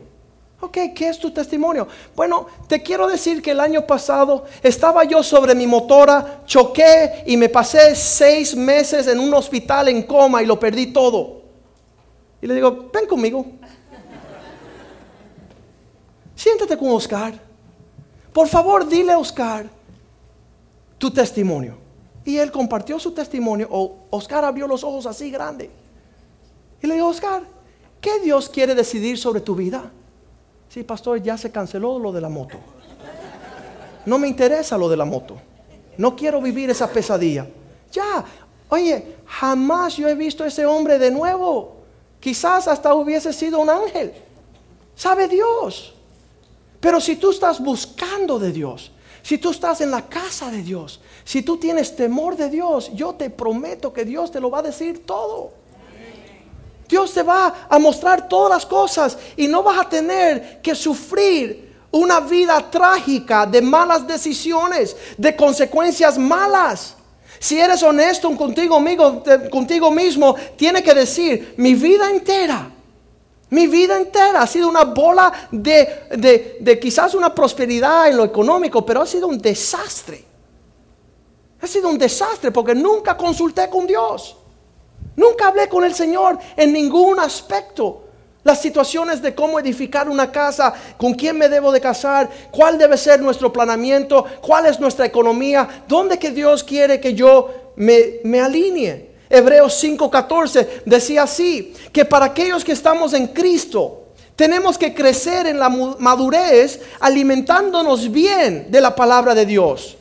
[0.61, 1.87] Ok, ¿qué es tu testimonio?
[2.17, 7.37] Bueno, te quiero decir que el año pasado estaba yo sobre mi motora, choqué y
[7.37, 11.43] me pasé seis meses en un hospital en coma y lo perdí todo.
[12.41, 13.45] Y le digo, ven conmigo.
[16.35, 17.35] Siéntate con Oscar.
[18.33, 19.67] Por favor, dile a Oscar
[20.99, 21.77] tu testimonio.
[22.25, 23.69] Y él compartió su testimonio.
[23.71, 25.71] O Oscar abrió los ojos así grande.
[26.83, 27.43] Y le dijo, Oscar,
[28.01, 29.91] ¿qué Dios quiere decidir sobre tu vida?
[30.69, 32.57] Sí, pastor, ya se canceló lo de la moto.
[34.07, 35.37] No me interesa lo de la moto.
[35.97, 37.47] No quiero vivir esa pesadilla.
[37.93, 38.25] Ya,
[38.69, 41.77] oye, jamás yo he visto a ese hombre de nuevo.
[42.19, 44.13] Quizás hasta hubiese sido un ángel.
[44.97, 45.94] Sabe Dios.
[46.85, 48.93] Pero si tú estás buscando de Dios,
[49.23, 53.15] si tú estás en la casa de Dios, si tú tienes temor de Dios, yo
[53.15, 55.51] te prometo que Dios te lo va a decir todo.
[56.87, 61.75] Dios te va a mostrar todas las cosas y no vas a tener que sufrir
[61.91, 66.97] una vida trágica de malas decisiones, de consecuencias malas.
[67.39, 72.74] Si eres honesto contigo, amigo, contigo mismo, tiene que decir, mi vida entera
[73.51, 78.85] mi vida entera ha sido una bola de, de, quizás una prosperidad en lo económico,
[78.85, 80.25] pero ha sido un desastre.
[81.61, 84.37] Ha sido un desastre porque nunca consulté con Dios.
[85.17, 88.03] Nunca hablé con el Señor en ningún aspecto.
[88.43, 92.99] Las situaciones de cómo edificar una casa, con quién me debo de casar, cuál debe
[92.99, 98.41] ser nuestro planeamiento, cuál es nuestra economía, dónde que Dios quiere que yo me, me
[98.41, 99.14] alinee.
[99.35, 104.05] Hebreos 5:14 decía así, que para aquellos que estamos en Cristo,
[104.37, 109.97] tenemos que crecer en la madurez alimentándonos bien de la palabra de Dios.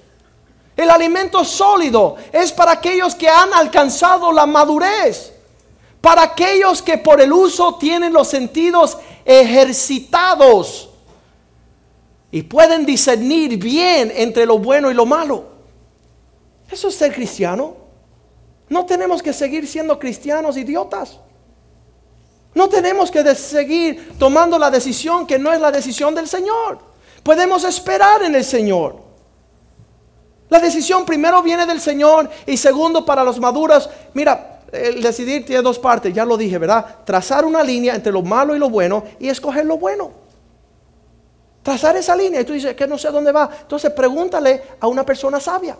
[0.75, 5.31] El alimento sólido es para aquellos que han alcanzado la madurez,
[6.01, 10.89] para aquellos que por el uso tienen los sentidos ejercitados
[12.31, 15.45] y pueden discernir bien entre lo bueno y lo malo.
[16.71, 17.82] Eso es ser cristiano.
[18.69, 21.19] No tenemos que seguir siendo cristianos idiotas.
[22.55, 26.79] No tenemos que seguir tomando la decisión que no es la decisión del Señor.
[27.23, 29.01] Podemos esperar en el Señor.
[30.49, 33.89] La decisión primero viene del Señor y segundo para los maduros.
[34.13, 37.03] Mira, el decidir tiene dos partes, ya lo dije, ¿verdad?
[37.05, 40.11] Trazar una línea entre lo malo y lo bueno y escoger lo bueno.
[41.63, 43.49] Trazar esa línea y tú dices que no sé dónde va.
[43.61, 45.77] Entonces pregúntale a una persona sabia.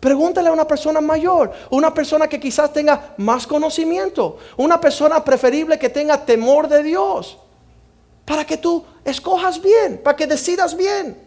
[0.00, 5.78] Pregúntale a una persona mayor, una persona que quizás tenga más conocimiento, una persona preferible
[5.78, 7.36] que tenga temor de Dios,
[8.24, 11.18] para que tú escojas bien, para que decidas bien.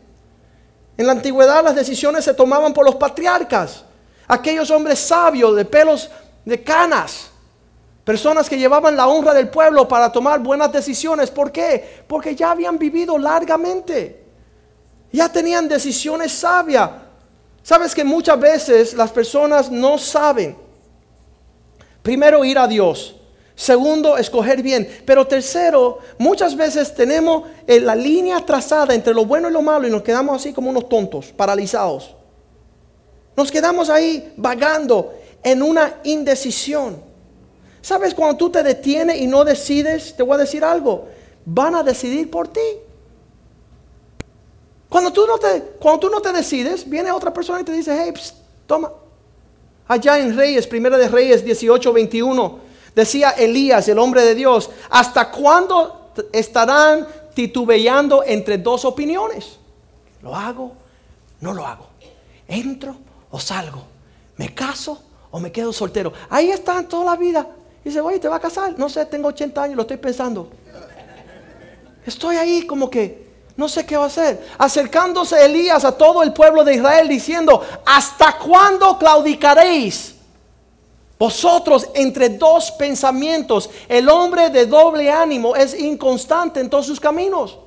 [0.97, 3.83] En la antigüedad las decisiones se tomaban por los patriarcas,
[4.27, 6.09] aquellos hombres sabios de pelos
[6.43, 7.29] de canas,
[8.03, 11.29] personas que llevaban la honra del pueblo para tomar buenas decisiones.
[11.29, 12.03] ¿Por qué?
[12.07, 14.25] Porque ya habían vivido largamente,
[15.11, 16.89] ya tenían decisiones sabias
[17.63, 20.55] Sabes que muchas veces las personas no saben.
[22.01, 23.15] Primero, ir a Dios.
[23.55, 24.87] Segundo, escoger bien.
[25.05, 29.87] Pero tercero, muchas veces tenemos eh, la línea trazada entre lo bueno y lo malo
[29.87, 32.15] y nos quedamos así como unos tontos, paralizados.
[33.37, 37.01] Nos quedamos ahí vagando en una indecisión.
[37.81, 40.15] ¿Sabes cuando tú te detienes y no decides?
[40.15, 41.07] Te voy a decir algo.
[41.45, 42.59] Van a decidir por ti.
[44.93, 47.99] Cuando tú no te, cuando tú no te decides, viene otra persona y te dice,
[47.99, 48.13] hey,
[48.67, 48.91] toma.
[49.87, 52.59] Allá en Reyes, Primera de Reyes 18, 21,
[52.93, 59.57] decía Elías, el hombre de Dios, ¿hasta cuándo estarán titubeando entre dos opiniones?
[60.21, 60.73] ¿Lo hago?
[61.41, 61.87] ¿No lo hago?
[62.47, 62.95] ¿Entro
[63.31, 63.81] o salgo?
[64.37, 65.01] ¿Me caso
[65.31, 66.13] o me quedo soltero?
[66.29, 67.47] Ahí están toda la vida.
[67.83, 68.77] dice, oye, ¿te va a casar?
[68.77, 70.51] No sé, tengo 80 años, lo estoy pensando.
[72.05, 73.22] Estoy ahí como que,
[73.55, 74.47] no sé qué va a hacer.
[74.57, 80.15] Acercándose Elías a todo el pueblo de Israel diciendo, ¿hasta cuándo claudicaréis?
[81.19, 87.57] Vosotros entre dos pensamientos, el hombre de doble ánimo es inconstante en todos sus caminos.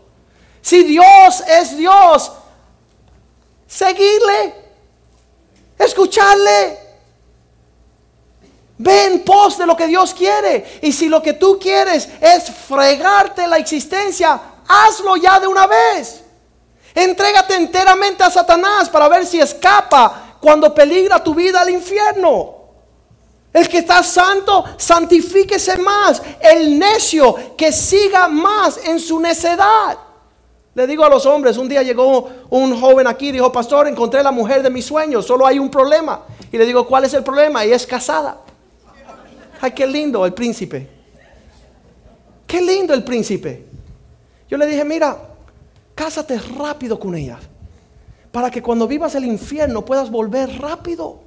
[0.61, 2.33] Si Dios es Dios,
[3.67, 4.55] seguirle,
[5.79, 6.87] escucharle.
[8.79, 10.81] Ve en pos de lo que Dios quiere.
[10.83, 16.23] Y si lo que tú quieres es fregarte la existencia, hazlo ya de una vez.
[16.95, 22.55] Entrégate enteramente a Satanás para ver si escapa cuando peligra tu vida al infierno.
[23.53, 26.23] El que está santo, santifíquese más.
[26.41, 29.99] El necio, que siga más en su necedad.
[30.75, 34.31] Le digo a los hombres, un día llegó un joven aquí, dijo, pastor, encontré la
[34.31, 36.23] mujer de mis sueños, solo hay un problema.
[36.53, 37.65] Y le digo, ¿cuál es el problema?
[37.65, 38.39] Y es casada.
[39.61, 40.87] Ay, qué lindo el príncipe.
[42.47, 43.65] Qué lindo el príncipe.
[44.49, 45.17] Yo le dije, mira,
[45.95, 47.39] cásate rápido con ella.
[48.31, 51.21] Para que cuando vivas el infierno puedas volver rápido.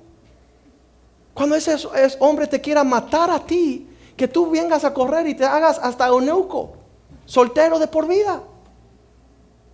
[1.34, 1.76] Cuando ese
[2.20, 6.08] hombre te quiera matar a ti, que tú vengas a correr y te hagas hasta
[6.08, 6.74] eunuco,
[7.26, 8.44] soltero de por vida.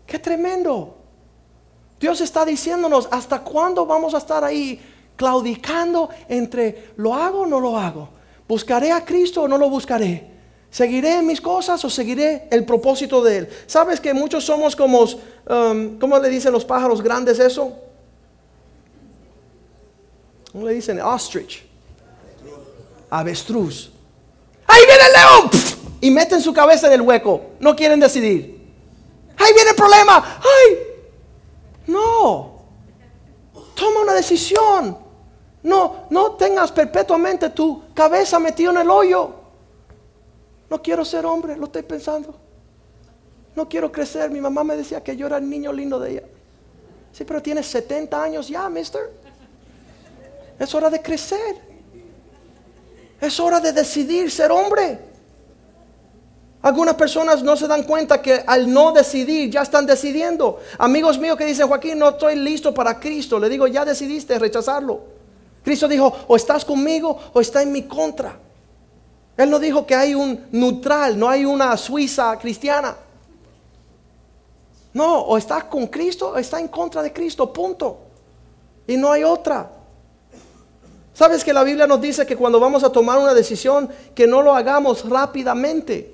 [0.05, 0.95] Qué tremendo.
[1.99, 4.79] Dios está diciéndonos, ¿hasta cuándo vamos a estar ahí
[5.15, 8.09] claudicando entre lo hago o no lo hago?
[8.47, 10.34] ¿Buscaré a Cristo o no lo buscaré?
[10.75, 13.49] ¿Seguiré mis cosas o seguiré el propósito de Él?
[13.65, 17.71] ¿Sabes que muchos somos como, um, ¿cómo le dicen los pájaros grandes eso?
[20.51, 20.99] ¿Cómo le dicen?
[20.99, 21.65] Ostrich.
[23.09, 23.89] Avestruz.
[24.67, 25.49] Ahí viene el león.
[26.01, 27.51] Y meten su cabeza en el hueco.
[27.61, 28.61] No quieren decidir.
[29.37, 30.41] Ahí viene el problema.
[30.41, 30.77] Ay.
[31.87, 32.65] No.
[33.75, 34.97] Toma una decisión.
[35.63, 39.44] No, no tengas perpetuamente tu cabeza metida en el hoyo.
[40.69, 42.35] No quiero ser hombre, lo estoy pensando.
[43.55, 44.29] No quiero crecer.
[44.29, 46.23] Mi mamá me decía que yo era el niño lindo de ella.
[47.11, 49.11] Sí, pero tienes 70 años ya, mister.
[50.59, 51.55] Es hora de crecer.
[53.21, 54.99] Es hora de decidir ser hombre.
[56.61, 60.59] Algunas personas no se dan cuenta que al no decidir ya están decidiendo.
[60.79, 63.39] Amigos míos que dicen, Joaquín, no estoy listo para Cristo.
[63.39, 65.01] Le digo, ya decidiste rechazarlo.
[65.63, 68.39] Cristo dijo, o estás conmigo o está en mi contra.
[69.37, 72.95] Él no dijo que hay un neutral, no hay una Suiza cristiana.
[74.93, 77.97] No, o está con Cristo o está en contra de Cristo, punto.
[78.87, 79.69] Y no hay otra.
[81.13, 84.41] Sabes que la Biblia nos dice que cuando vamos a tomar una decisión, que no
[84.41, 86.13] lo hagamos rápidamente.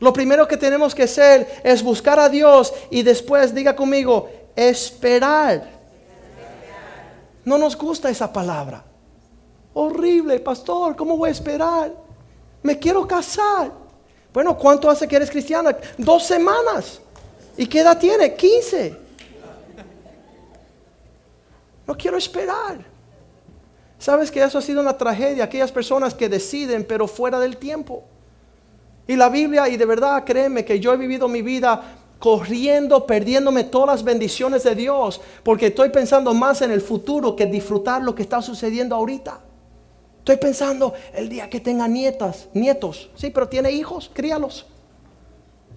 [0.00, 5.68] Lo primero que tenemos que hacer es buscar a Dios y después, diga conmigo, esperar.
[7.44, 8.84] No nos gusta esa palabra.
[9.72, 12.03] Horrible, pastor, ¿cómo voy a esperar?
[12.64, 13.70] Me quiero casar.
[14.32, 15.76] Bueno, ¿cuánto hace que eres cristiana?
[15.98, 16.98] Dos semanas.
[17.56, 18.34] ¿Y qué edad tiene?
[18.34, 18.96] 15.
[21.86, 22.78] No quiero esperar.
[23.98, 28.02] Sabes que eso ha sido una tragedia, aquellas personas que deciden pero fuera del tiempo.
[29.06, 31.82] Y la Biblia, y de verdad créeme que yo he vivido mi vida
[32.18, 37.44] corriendo, perdiéndome todas las bendiciones de Dios, porque estoy pensando más en el futuro que
[37.44, 39.40] disfrutar lo que está sucediendo ahorita.
[40.24, 44.64] Estoy pensando el día que tenga nietas, nietos, sí, pero tiene hijos, críalos.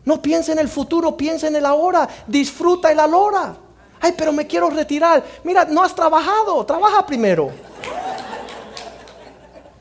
[0.06, 3.58] No piense en el futuro, piense en el ahora, disfruta el ahora.
[4.00, 5.22] Ay, pero me quiero retirar.
[5.44, 7.52] Mira, no has trabajado, trabaja primero.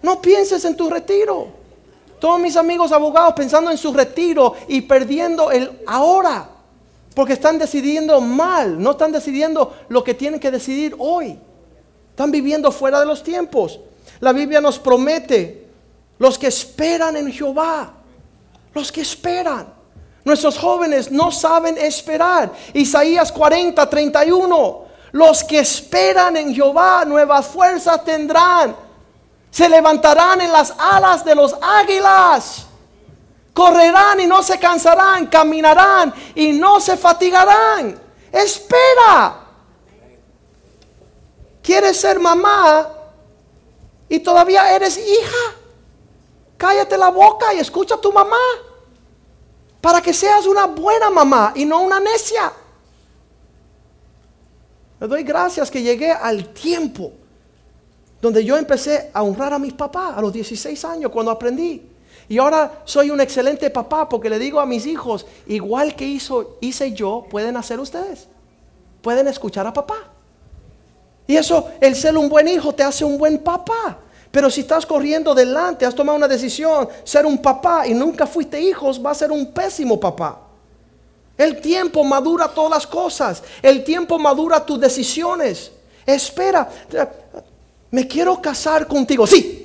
[0.02, 1.46] No pienses en tu retiro.
[2.18, 6.50] Todos mis amigos abogados pensando en su retiro y perdiendo el ahora.
[7.14, 11.38] Porque están decidiendo mal, no están decidiendo lo que tienen que decidir hoy.
[12.10, 13.78] Están viviendo fuera de los tiempos.
[14.20, 15.66] La Biblia nos promete
[16.18, 17.92] los que esperan en Jehová,
[18.74, 19.74] los que esperan.
[20.24, 22.50] Nuestros jóvenes no saben esperar.
[22.72, 24.86] Isaías 40, 31.
[25.12, 28.74] Los que esperan en Jehová nuevas fuerzas tendrán.
[29.50, 32.66] Se levantarán en las alas de los águilas.
[33.52, 35.26] Correrán y no se cansarán.
[35.28, 37.96] Caminarán y no se fatigarán.
[38.32, 39.44] Espera.
[41.62, 42.95] ¿Quieres ser mamá
[44.08, 45.54] y todavía eres hija?
[46.56, 48.36] Cállate la boca y escucha a tu mamá
[49.80, 52.52] para que seas una buena mamá y no una necia.
[54.98, 57.12] Le doy gracias que llegué al tiempo
[58.20, 61.82] donde yo empecé a honrar a mis papás a los 16 años cuando aprendí.
[62.28, 66.56] Y ahora soy un excelente papá porque le digo a mis hijos, igual que hizo,
[66.60, 68.26] hice yo, pueden hacer ustedes.
[69.02, 70.15] Pueden escuchar a papá.
[71.26, 73.98] Y eso, el ser un buen hijo te hace un buen papá.
[74.30, 78.60] Pero si estás corriendo delante, has tomado una decisión, ser un papá y nunca fuiste
[78.60, 80.40] hijos, va a ser un pésimo papá.
[81.36, 83.42] El tiempo madura todas las cosas.
[83.62, 85.72] El tiempo madura tus decisiones.
[86.04, 86.68] Espera,
[87.90, 89.26] me quiero casar contigo.
[89.26, 89.64] Sí.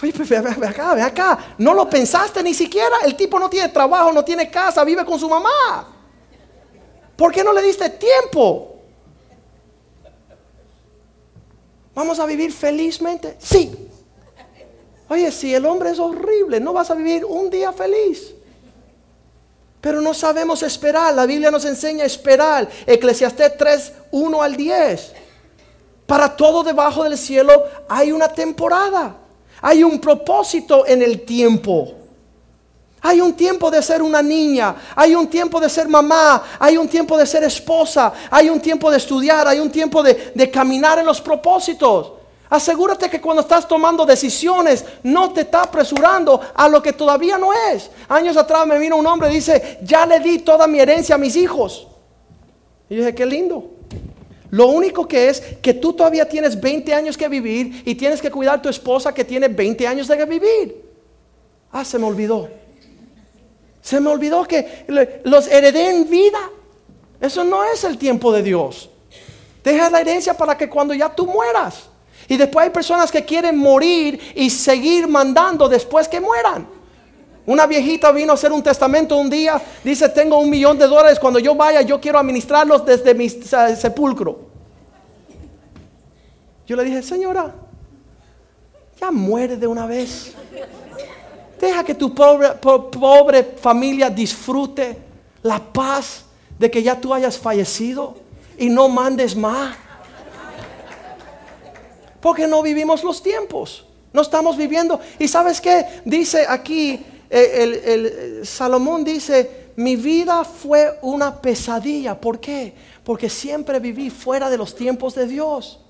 [0.00, 1.38] Ve acá, ve acá.
[1.58, 2.98] No lo pensaste ni siquiera.
[3.04, 5.88] El tipo no tiene trabajo, no tiene casa, vive con su mamá.
[7.16, 8.77] ¿Por qué no le diste tiempo?
[11.98, 13.34] ¿Vamos a vivir felizmente?
[13.40, 13.76] Sí.
[15.08, 18.36] Oye, si el hombre es horrible, no vas a vivir un día feliz.
[19.80, 21.12] Pero no sabemos esperar.
[21.12, 22.68] La Biblia nos enseña a esperar.
[22.86, 25.12] Eclesiastés 3, 1 al 10.
[26.06, 29.16] Para todo debajo del cielo hay una temporada.
[29.60, 31.96] Hay un propósito en el tiempo.
[33.00, 36.88] Hay un tiempo de ser una niña, hay un tiempo de ser mamá, hay un
[36.88, 41.06] tiempo de ser esposa, hay un tiempo de estudiar, hay un tiempo de, caminar en
[41.06, 42.12] los propósitos.
[42.50, 47.52] Asegúrate que cuando estás tomando decisiones no te está apresurando a lo que todavía no
[47.52, 47.90] es.
[48.08, 51.18] Años atrás me vino un hombre y dice, ya le di toda mi herencia a
[51.18, 51.86] mis hijos.
[52.88, 53.70] Y yo dije, qué lindo.
[54.50, 58.30] Lo único que es que tú todavía tienes 20 años que vivir y tienes que
[58.30, 60.84] cuidar a tu esposa que tiene 20 años de vivir.
[61.70, 62.48] Ah, se me olvidó.
[63.88, 64.84] Se me olvidó que
[65.24, 66.38] los heredé en vida.
[67.18, 68.90] Eso no es el tiempo de Dios.
[69.64, 71.88] Deja la herencia para que cuando ya tú mueras.
[72.28, 76.68] Y después hay personas que quieren morir y seguir mandando después que mueran.
[77.46, 81.18] Una viejita vino a hacer un testamento un día, dice, tengo un millón de dólares,
[81.18, 84.38] cuando yo vaya yo quiero administrarlos desde mi sepulcro.
[86.66, 87.54] Yo le dije, señora,
[89.00, 90.34] ya muere de una vez.
[91.60, 94.96] Deja que tu pobre, pobre familia disfrute
[95.42, 96.24] la paz
[96.58, 98.16] de que ya tú hayas fallecido
[98.56, 99.76] y no mandes más.
[102.20, 103.84] Porque no vivimos los tiempos.
[104.12, 105.00] No estamos viviendo.
[105.18, 105.84] Y sabes qué?
[106.04, 112.20] Dice aquí, eh, Salomón dice, mi vida fue una pesadilla.
[112.20, 112.74] ¿Por qué?
[113.04, 115.80] Porque siempre viví fuera de los tiempos de Dios.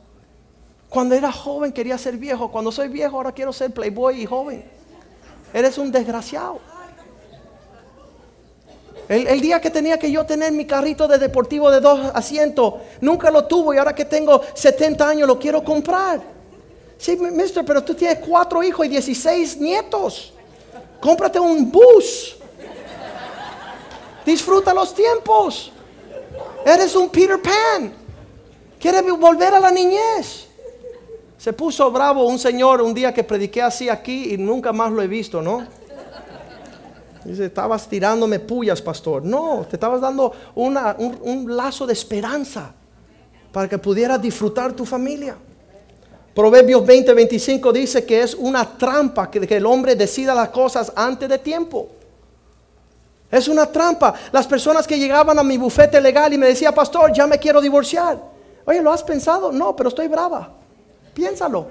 [0.89, 2.51] Cuando era joven quería ser viejo.
[2.51, 4.78] Cuando soy viejo ahora quiero ser playboy y joven.
[5.53, 6.61] Eres un desgraciado.
[9.09, 13.31] El, día que tenía que yo tener mi carrito de deportivo de dos asientos, nunca
[13.31, 16.21] lo tuvo y ahora que tengo 70 años lo quiero comprar.
[16.99, 20.35] Sí, mister, pero tú tienes cuatro hijos y 16 nietos.
[21.01, 22.37] Cómprate un bus.
[24.27, 25.73] Disfruta los tiempos.
[26.67, 27.95] Eres un Peter Pan.
[28.79, 30.48] Quieres volver a la niñez.
[31.39, 35.01] Se puso bravo un señor un día que prediqué así aquí y nunca más lo
[35.01, 35.65] he visto, ¿no?
[37.25, 39.25] Dice, estabas tirándome pullas, pastor.
[39.25, 42.73] No, te estabas dando un, lazo de esperanza
[43.53, 45.37] para que pudieras disfrutar tu familia.
[46.35, 50.93] Proverbios 20, 25 dice que es una trampa que, que el hombre decida las cosas
[50.97, 51.89] antes de tiempo.
[53.31, 54.15] Es una trampa.
[54.33, 57.61] Las personas que llegaban a mi bufete legal y me decían, pastor, ya me quiero
[57.61, 58.19] divorciar.
[58.65, 59.53] Oye, ¿lo has pensado?
[59.53, 60.59] No, pero estoy brava.
[61.19, 61.67] Piénsalo.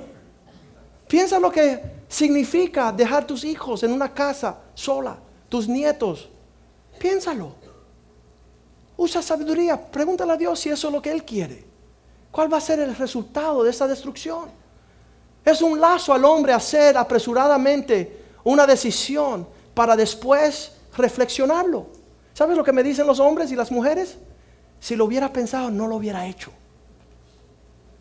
[1.08, 5.18] Piensa lo que significa dejar tus hijos en una casa sola,
[5.48, 6.28] tus nietos.
[7.00, 7.56] Piénsalo.
[8.98, 9.82] Usa sabiduría.
[9.82, 11.64] Pregúntale a Dios si eso es lo que Él quiere.
[12.30, 14.50] ¿Cuál va a ser el resultado de esa destrucción?
[15.45, 21.86] Es un lazo al hombre hacer apresuradamente una decisión para después reflexionarlo.
[22.34, 24.18] ¿Sabes lo que me dicen los hombres y las mujeres?
[24.82, 26.52] si lo hubiera pensado, no lo hubiera hecho.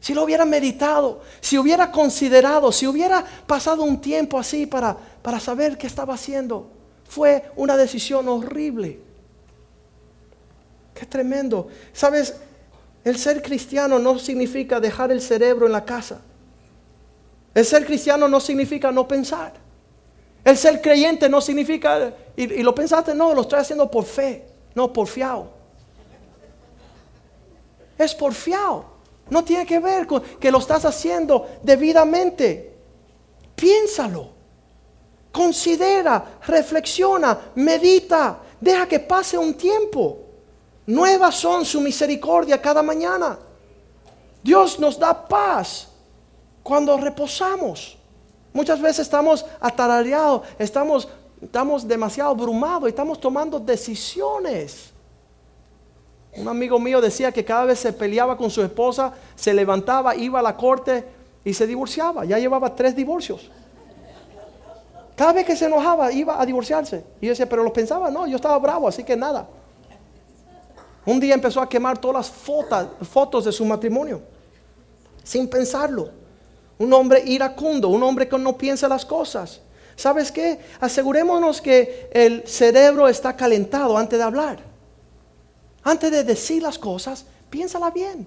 [0.06, 5.40] Si lo hubiera meditado, si hubiera considerado, si hubiera pasado un tiempo así para, para
[5.40, 6.70] saber qué estaba haciendo,
[7.08, 9.00] fue una decisión horrible.
[10.94, 11.66] Qué tremendo.
[11.92, 12.36] Sabes,
[13.02, 16.20] el ser cristiano no significa dejar el cerebro en la casa.
[17.52, 19.54] El ser cristiano no significa no pensar.
[20.44, 24.92] El ser creyente no significa, y, lo pensaste, no, lo estoy haciendo por fe, no
[24.92, 25.50] por fiado.
[27.98, 28.94] Es por fiado.
[29.30, 32.76] No tiene que ver con que lo estás haciendo debidamente.
[33.54, 34.30] Piénsalo.
[35.32, 38.40] Considera, reflexiona, medita.
[38.60, 40.18] Deja que pase un tiempo.
[40.86, 43.38] Nuevas son su misericordia cada mañana.
[44.42, 45.88] Dios nos da paz
[46.62, 47.98] cuando reposamos.
[48.52, 51.08] Muchas veces estamos atarareados, estamos,
[51.42, 54.95] estamos demasiado abrumados estamos tomando decisiones.
[56.36, 60.38] Un amigo mío decía que cada vez se peleaba con su esposa, se levantaba, iba
[60.38, 61.04] a la corte
[61.44, 62.24] y se divorciaba.
[62.24, 63.50] Ya llevaba tres divorcios.
[65.16, 67.02] Cada vez que se enojaba iba a divorciarse.
[67.20, 69.48] Y yo decía, pero lo pensaba, no, yo estaba bravo, así que nada.
[71.06, 74.20] Un día empezó a quemar todas las fotos, fotos de su matrimonio,
[75.24, 76.10] sin pensarlo.
[76.78, 79.62] Un hombre iracundo, un hombre que no piensa las cosas.
[79.94, 80.60] ¿Sabes qué?
[80.80, 84.75] Asegurémonos que el cerebro está calentado antes de hablar.
[85.86, 88.26] Antes de decir las cosas, piénsala bien.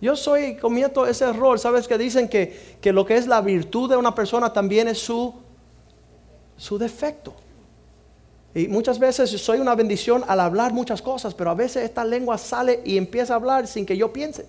[0.00, 1.86] Yo soy, comienzo ese error, ¿sabes?
[1.86, 5.32] Que dicen que, que lo que es la virtud de una persona también es su,
[6.56, 7.32] su defecto.
[8.56, 12.36] Y muchas veces soy una bendición al hablar muchas cosas, pero a veces esta lengua
[12.38, 14.44] sale y empieza a hablar sin que yo piense.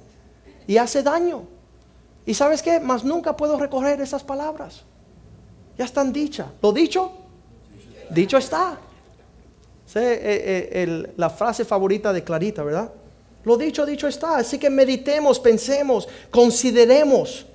[0.66, 1.44] Y hace daño.
[2.26, 2.80] Y sabes qué?
[2.80, 4.82] Más nunca puedo recoger esas palabras.
[5.78, 6.48] Ya están dichas.
[6.60, 7.12] ¿Lo dicho?
[8.10, 8.80] Dicho está.
[9.96, 12.91] Eh, eh, la frase favorita de Clarita, ¿verdad?
[13.44, 14.38] Lo dicho, dicho está.
[14.38, 17.46] Así que meditemos, pensemos, consideremos.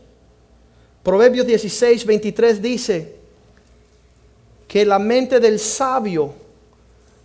[1.03, 3.19] Proverbios 16, 23 dice,
[4.69, 6.35] que la mente del sabio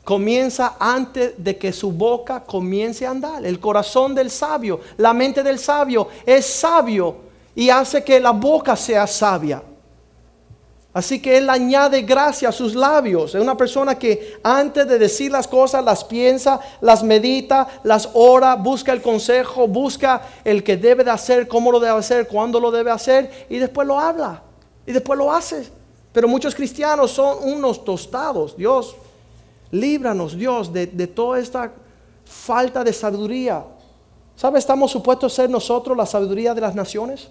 [0.04, 3.46] comienza antes de que su boca comience a andar.
[3.46, 7.18] El corazón del sabio, la mente del sabio es sabio
[7.54, 9.62] y hace que la boca sea sabia.
[10.94, 13.34] Así que Él añade gracia a sus labios.
[13.34, 18.56] Es una persona que antes de decir las cosas las piensa, las medita, las ora,
[18.56, 22.70] busca el consejo, busca el que debe de hacer, cómo lo debe hacer, cuándo lo
[22.70, 24.44] debe hacer y después lo habla
[24.86, 25.68] y después lo hace.
[26.12, 28.56] Pero muchos cristianos son unos tostados.
[28.56, 28.96] Dios,
[29.72, 31.72] líbranos, Dios, de, toda esta
[32.24, 33.66] falta de sabiduría.
[34.36, 34.60] ¿Sabe?
[34.60, 37.30] Estamos supuestos a ser nosotros la sabiduría de las naciones.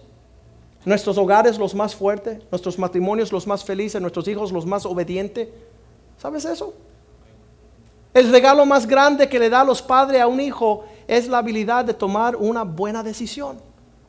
[0.85, 5.49] Nuestros hogares los más fuertes, nuestros matrimonios los más felices, nuestros hijos los más obedientes.
[6.19, 6.75] ¿Sabes eso?
[8.15, 11.85] El regalo más grande que le da los padres a un hijo es la habilidad
[11.85, 13.59] de tomar una buena decisión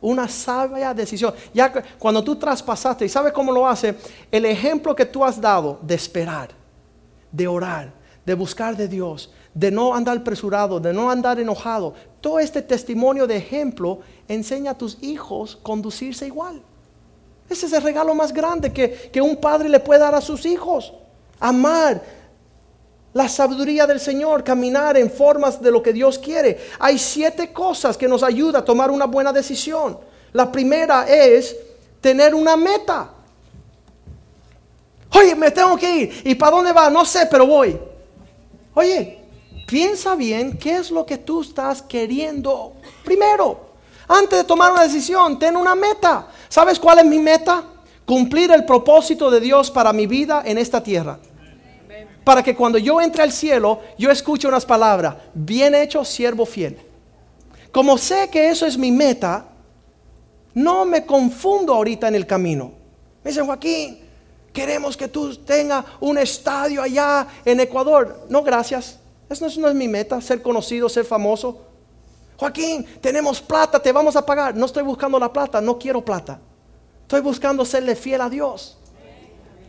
[0.04, 1.34] una sabia decisión.
[1.54, 3.96] Ya cuando tú traspasaste, ¿y sabes cómo lo hace?
[4.30, 6.50] El ejemplo que tú has dado de esperar,
[7.32, 7.94] de orar,
[8.26, 11.94] de buscar de Dios, de no andar apresurado, de no andar enojado.
[12.22, 16.62] Todo este testimonio de ejemplo enseña a tus hijos conducirse igual.
[17.50, 20.46] Ese es el regalo más grande que, que un padre le puede dar a sus
[20.46, 20.94] hijos.
[21.40, 22.02] Amar,
[23.14, 26.58] la sabiduría del Señor, caminar en formas de lo que Dios quiere.
[26.80, 30.00] Hay siete cosas que nos ayudan a tomar una buena decisión.
[30.32, 31.56] La primera es
[32.02, 33.12] tener una meta.
[35.12, 36.22] Oye, me tengo que ir.
[36.24, 36.90] ¿Y para dónde va?
[36.90, 37.80] No sé, pero voy.
[38.74, 39.20] Oye,
[39.68, 43.74] piensa bien qué es lo que tú estás queriendo primero.
[44.08, 46.28] Antes de tomar una decisión, ten una meta.
[46.50, 47.64] ¿Sabes cuál es mi meta?
[48.06, 51.20] Cumplir el propósito de Dios para mi vida en esta tierra
[52.24, 56.80] para que cuando yo entre al cielo, yo escuche unas palabras, bien hecho, siervo fiel.
[57.72, 59.46] Como sé que eso es mi meta,
[60.54, 62.72] no me confundo ahorita en el camino.
[63.24, 64.03] Me dicen, Joaquín,
[64.54, 68.26] queremos que tú tengas un estadio allá en Ecuador.
[68.30, 69.00] No, gracias.
[69.30, 71.60] Eso no es mi meta, ser conocido, ser famoso.
[72.38, 74.56] Joaquín, tenemos plata, te vamos a pagar.
[74.56, 76.40] No estoy buscando la plata, no quiero plata.
[77.02, 78.78] Estoy buscando serle fiel a Dios.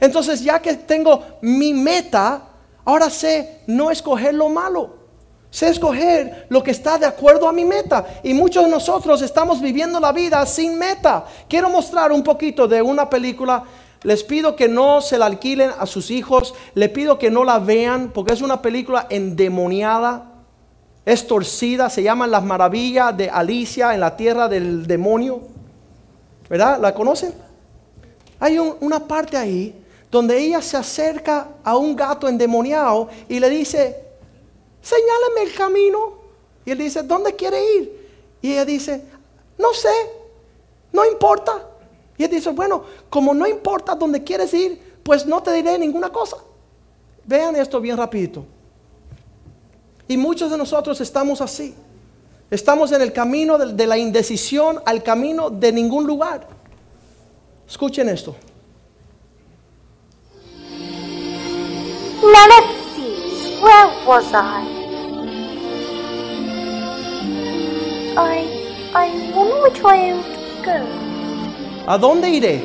[0.00, 2.42] Entonces ya que tengo mi meta,
[2.84, 5.04] ahora sé no escoger lo malo.
[5.50, 8.04] Sé escoger lo que está de acuerdo a mi meta.
[8.24, 11.24] Y muchos de nosotros estamos viviendo la vida sin meta.
[11.48, 13.62] Quiero mostrar un poquito de una película.
[14.04, 16.54] Les pido que no se la alquilen a sus hijos.
[16.74, 20.30] Les pido que no la vean porque es una película endemoniada.
[21.06, 21.88] Es torcida.
[21.88, 25.40] Se llama Las maravillas de Alicia en la tierra del demonio.
[26.50, 26.78] ¿Verdad?
[26.80, 27.34] ¿La conocen?
[28.38, 29.74] Hay una parte ahí
[30.10, 34.04] donde ella se acerca a un gato endemoniado y le dice,
[34.82, 36.12] señálame el camino.
[36.66, 38.08] Y él dice, ¿dónde quiere ir?
[38.42, 39.02] Y ella dice,
[39.56, 39.88] no sé,
[40.92, 41.70] no importa.
[42.16, 46.10] Y él dice, bueno, como no importa dónde quieres ir, pues no te diré ninguna
[46.10, 46.36] cosa.
[47.24, 48.44] Vean esto bien rapidito.
[50.06, 51.74] Y muchos de nosotros estamos así.
[52.50, 56.46] Estamos en el camino de, la indecisión al camino de ningún lugar.
[57.68, 58.36] Escuchen esto.
[62.22, 64.64] Now let's see, where was I?
[68.16, 68.46] I,
[68.94, 71.03] I wonder.
[71.86, 72.64] ¿A dónde iré?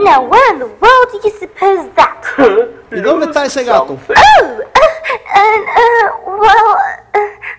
[0.00, 2.24] Now where in the world do you suppose that?
[2.92, 3.96] ¿Y dónde está ese gato?
[3.96, 4.90] Oh, uh,
[5.34, 6.99] uh, uh well...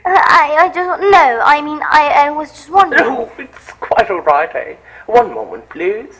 [0.05, 1.41] I, I just no.
[1.43, 3.03] I mean, I, I was just wondering.
[3.05, 4.75] Oh, it's quite all right, eh?
[5.05, 6.15] One moment, please.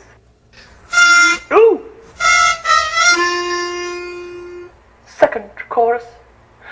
[1.52, 1.82] Ooh.
[5.06, 6.04] Second chorus.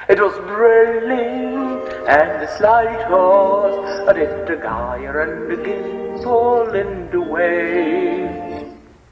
[0.09, 7.11] It was brilliant, and the slide was a did the gyre and the gimbal in
[7.11, 8.67] the way.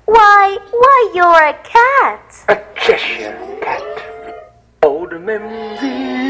[0.07, 2.45] Why, why, you're a cat.
[2.49, 4.35] A Cheshire cat.
[4.83, 6.28] Old Mimsy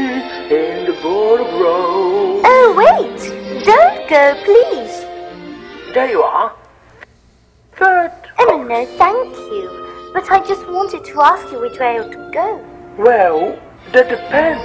[0.51, 2.41] in the border row.
[2.43, 3.19] Oh wait,
[3.65, 5.05] don't go, please.
[5.93, 6.51] There you are.
[7.77, 9.69] Third Oh no, thank you.
[10.13, 12.65] But I just wanted to ask you which way I ought to go.
[12.97, 13.59] Well,
[13.93, 14.63] that depends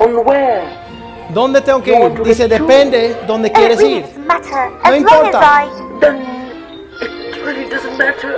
[0.00, 0.66] on where.
[1.32, 2.22] ¿Dónde tengo que ir?
[2.24, 4.02] Dice, depende dónde Oh, it quieres really ir.
[4.02, 4.70] doesn't matter.
[4.70, 5.38] No As long as importa.
[5.40, 5.98] I.
[6.00, 6.16] Then
[7.00, 8.32] it really doesn't matter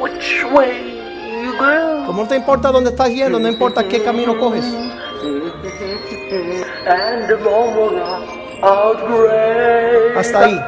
[0.00, 2.04] which way you go.
[2.06, 4.64] Como no te importa dónde estás yendo, no importa qué camino coges.
[10.16, 10.60] Hasta ahí.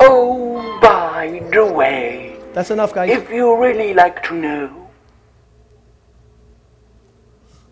[0.00, 3.10] Oh, by the way, That's enough, guys.
[3.10, 4.84] if you really like to know,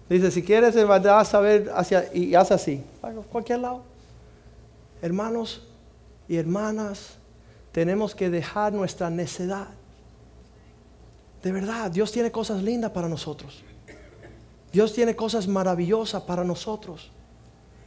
[0.09, 2.83] Dice, si quieres en verdad saber hacia, y haz así,
[3.31, 3.83] cualquier lado.
[5.01, 5.67] Hermanos
[6.29, 7.17] y hermanas,
[7.73, 9.69] tenemos que dejar nuestra necedad.
[11.43, 13.65] De verdad, Dios tiene cosas lindas para nosotros.
[14.73, 17.11] Dios tiene cosas maravillosas para nosotros.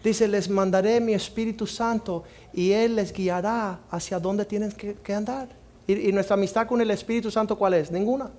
[0.03, 2.23] Dice, les mandaré mi Espíritu Santo
[2.53, 5.47] y Él les guiará hacia donde tienen que, andar.
[5.88, 7.89] Y, y nuestra amistad con el Espíritu Santo, ¿cuál es?
[7.89, 8.29] Ninguna.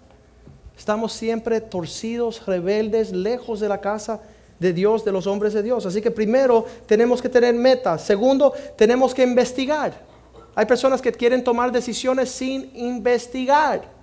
[0.79, 4.21] Estamos siempre torcidos, rebeldes, lejos de la casa
[4.59, 5.85] de Dios, de los hombres de Dios.
[5.87, 8.03] Así que primero tenemos que tener metas.
[8.03, 10.05] Segundo, tenemos que investigar.
[10.55, 13.96] Hay personas que quieren tomar decisiones sin investigar.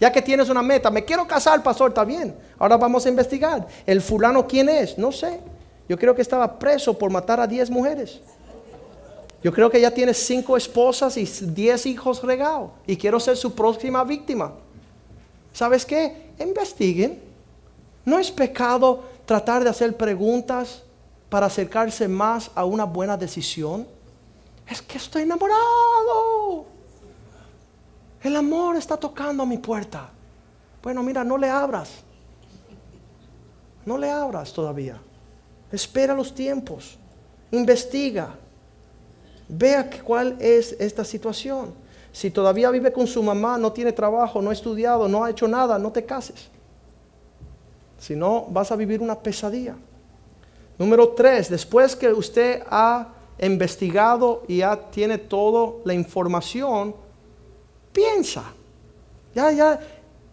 [0.00, 2.34] Ya que tienes una meta, me quiero casar, pastor, está bien.
[2.58, 3.66] Ahora vamos a investigar.
[3.86, 4.98] ¿El fulano quién es?
[4.98, 5.40] No sé.
[5.88, 8.20] Yo creo que estaba preso por matar a 10 mujeres.
[9.42, 12.70] Yo creo que ya tiene cinco esposas y 10 hijos regados.
[12.86, 14.52] Y quiero ser su próxima víctima.
[15.52, 16.30] ¿Sabes qué?
[16.38, 17.20] Investiguen.
[18.04, 20.82] No es pecado tratar de hacer preguntas
[21.28, 23.86] para acercarse más a una buena decisión.
[24.66, 26.66] Es que estoy enamorado.
[28.24, 30.08] El amor está tocando a mi puerta.
[30.82, 31.90] Bueno, mira, no le abras.
[33.84, 34.98] No le abras todavía.
[35.70, 36.96] Espera los tiempos.
[37.50, 38.34] Investiga.
[39.46, 41.74] Vea cuál es esta situación.
[42.12, 45.46] Si todavía vive con su mamá, no tiene trabajo, no ha estudiado, no ha hecho
[45.46, 46.48] nada, no te cases.
[47.98, 49.76] Si no, vas a vivir una pesadilla.
[50.78, 53.08] Número tres, después que usted ha
[53.38, 57.03] investigado y ya tiene toda la información,
[57.94, 58.44] piensa.
[59.34, 59.80] Ya, ya,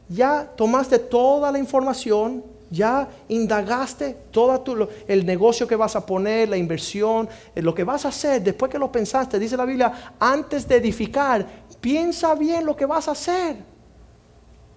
[0.09, 6.49] ya tomaste toda la información, ya indagaste todo tu, el negocio que vas a poner,
[6.49, 8.41] la inversión, eh, lo que vas a hacer.
[8.41, 11.45] Después que lo pensaste, dice la Biblia, antes de edificar,
[11.79, 13.57] piensa bien lo que vas a hacer.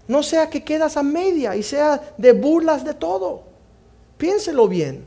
[0.07, 3.43] No sea que quedas a media y sea de burlas de todo.
[4.19, 5.05] Piénselo bien.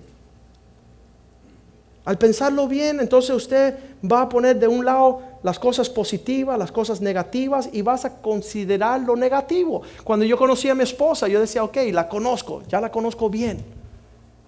[2.03, 6.71] Al pensarlo bien, entonces usted va a poner de un lado las cosas positivas, las
[6.71, 9.81] cosas negativas y vas a considerar lo negativo.
[10.03, 13.63] Cuando yo conocí a mi esposa, yo decía, ok, la conozco, ya la conozco bien.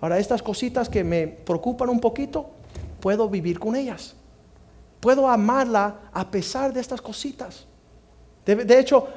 [0.01, 2.49] Ahora estas cositas que me preocupan un poquito,
[2.99, 4.15] puedo vivir con ellas.
[4.99, 7.65] Puedo amarla a pesar de estas cositas.
[8.45, 9.07] De, hecho,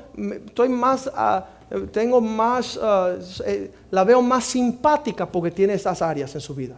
[0.46, 1.46] estoy más, ah,
[1.90, 3.14] tengo más, ah,
[3.46, 6.76] eh, la veo más simpática porque tiene estas áreas en su vida.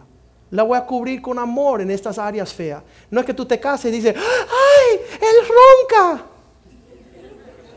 [0.51, 2.83] La voy a cubrir con amor en estas áreas feas.
[3.09, 4.99] No es que tú te cases y dices, ¡ay!
[5.13, 6.25] ¡Él ronca!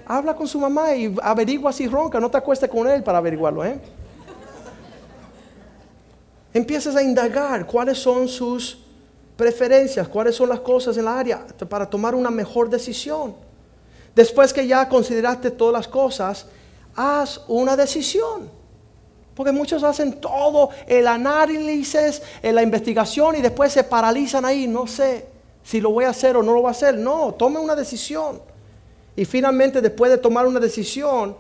[0.07, 2.21] Habla con su mamá y averigua si ronca.
[2.21, 3.81] No te acuestes con él para averiguarlo, ¿eh?
[6.55, 8.79] Empieces a indagar cuáles son sus
[9.37, 13.37] preferencias, cuáles son las cosas en la área para tomar una mejor decisión.
[14.15, 16.47] Después que ya consideraste todas las cosas,
[16.97, 18.58] haz una decisión.
[19.39, 24.67] Porque muchos hacen todo el análisis, la investigación y después se paralizan ahí.
[24.67, 25.27] No sé
[25.63, 26.99] si lo voy a hacer o no lo voy a hacer.
[26.99, 28.43] No, tome una decisión.
[29.15, 31.37] Y finalmente, después de tomar una decisión,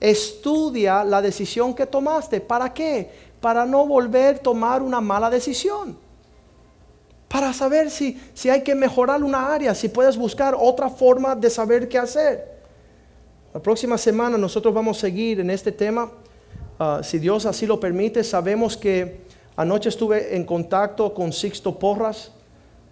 [0.00, 2.40] estudia la decisión que tomaste.
[2.40, 3.10] ¿Para qué?
[3.42, 5.98] Para no volver a tomar una mala decisión.
[7.28, 11.50] Para saber si, si hay que mejorar una área, si puedes buscar otra forma de
[11.50, 12.54] saber qué hacer.
[13.52, 16.10] La próxima semana nosotros vamos a seguir en este tema.
[16.78, 19.20] Ah, si Dios así lo permite, sabemos que
[19.56, 22.32] anoche estuve en contacto con Sixto Porras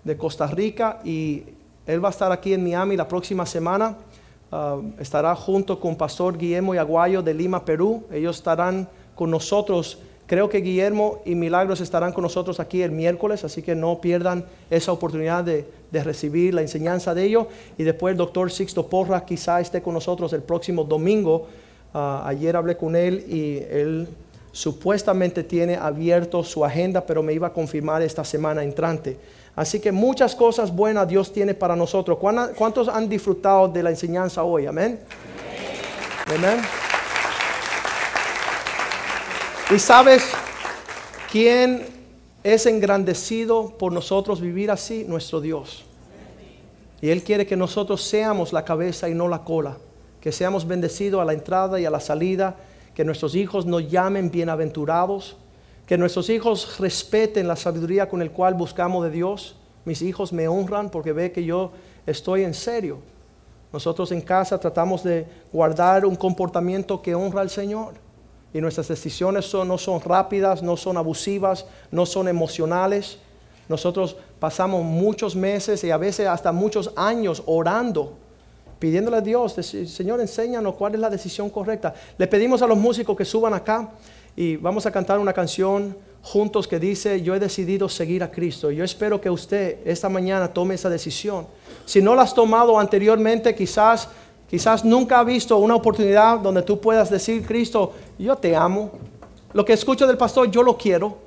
[0.05, 1.43] de Costa Rica y
[1.87, 3.97] él va a estar aquí en Miami la próxima semana.
[4.53, 8.05] Ah, estará junto con Pastor Guillermo Yaguayo de Lima, Perú.
[8.13, 9.99] Ellos estarán con nosotros.
[10.27, 14.47] Creo que Guillermo y Milagros estarán con nosotros aquí el miércoles, así que no pierdan
[14.71, 17.49] esa oportunidad de, de recibir la enseñanza de ellos.
[17.77, 21.49] Y después el doctor Sixto Porras quizá esté con nosotros el próximo domingo
[21.95, 24.09] Ah, ayer hablé con él y él
[24.51, 29.19] supuestamente tiene abierto su agenda, pero me iba a confirmar esta semana entrante.
[29.55, 32.19] Así que muchas cosas buenas Dios tiene para nosotros.
[32.19, 34.67] ¿Cuántos han disfrutado de la enseñanza hoy?
[34.67, 35.01] Amén.
[36.27, 36.63] Amén.
[39.75, 40.25] Y sabes
[41.31, 41.85] quién
[42.43, 45.05] es engrandecido por nosotros vivir así?
[45.07, 45.85] Nuestro Dios.
[47.03, 49.77] Y Él quiere que nosotros seamos la cabeza y no la cola
[50.23, 52.55] que seamos bendecidos a la entrada y a la salida,
[52.95, 55.37] que nuestros hijos nos llamen bienaventurados,
[55.85, 59.57] que nuestros hijos respeten la sabiduría con el cual buscamos de Dios.
[59.85, 61.73] Mis hijos me honran porque ve que yo
[62.07, 62.99] estoy en serio.
[63.73, 67.95] Nosotros en casa tratamos de guardar un comportamiento que honra al Señor.
[68.55, 73.19] Y nuestras decisiones no son rápidas, no son abusivas, no son emocionales.
[73.69, 78.22] Nosotros pasamos muchos meses y a veces hasta muchos años orando
[78.83, 81.95] pidiéndole a Dios, Señor, enséñanos cuál es la decisión correcta.
[82.19, 83.91] Le pedimos a los músicos que suban acá
[84.35, 88.73] y vamos a cantar una canción juntos que dice, yo he decidido seguir a Cristo.
[88.73, 91.47] Yo espero que usted esta mañana tome esa decisión.
[91.85, 94.09] Si no la has tomado anteriormente, quizás,
[94.51, 98.91] quizás nunca ha visto una oportunidad donde tú puedas decir, Cristo, yo te amo.
[99.53, 101.19] Lo que escucho del pastor, yo lo quiero.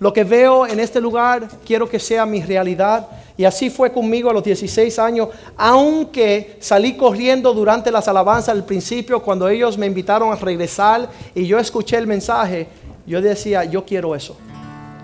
[0.00, 3.08] Lo que veo en este lugar, quiero que sea mi realidad.
[3.36, 8.64] Y así fue conmigo a los 16 años, aunque salí corriendo durante las alabanzas al
[8.64, 12.68] principio, cuando ellos me invitaron a regresar y yo escuché el mensaje,
[13.06, 14.36] yo decía, yo quiero eso.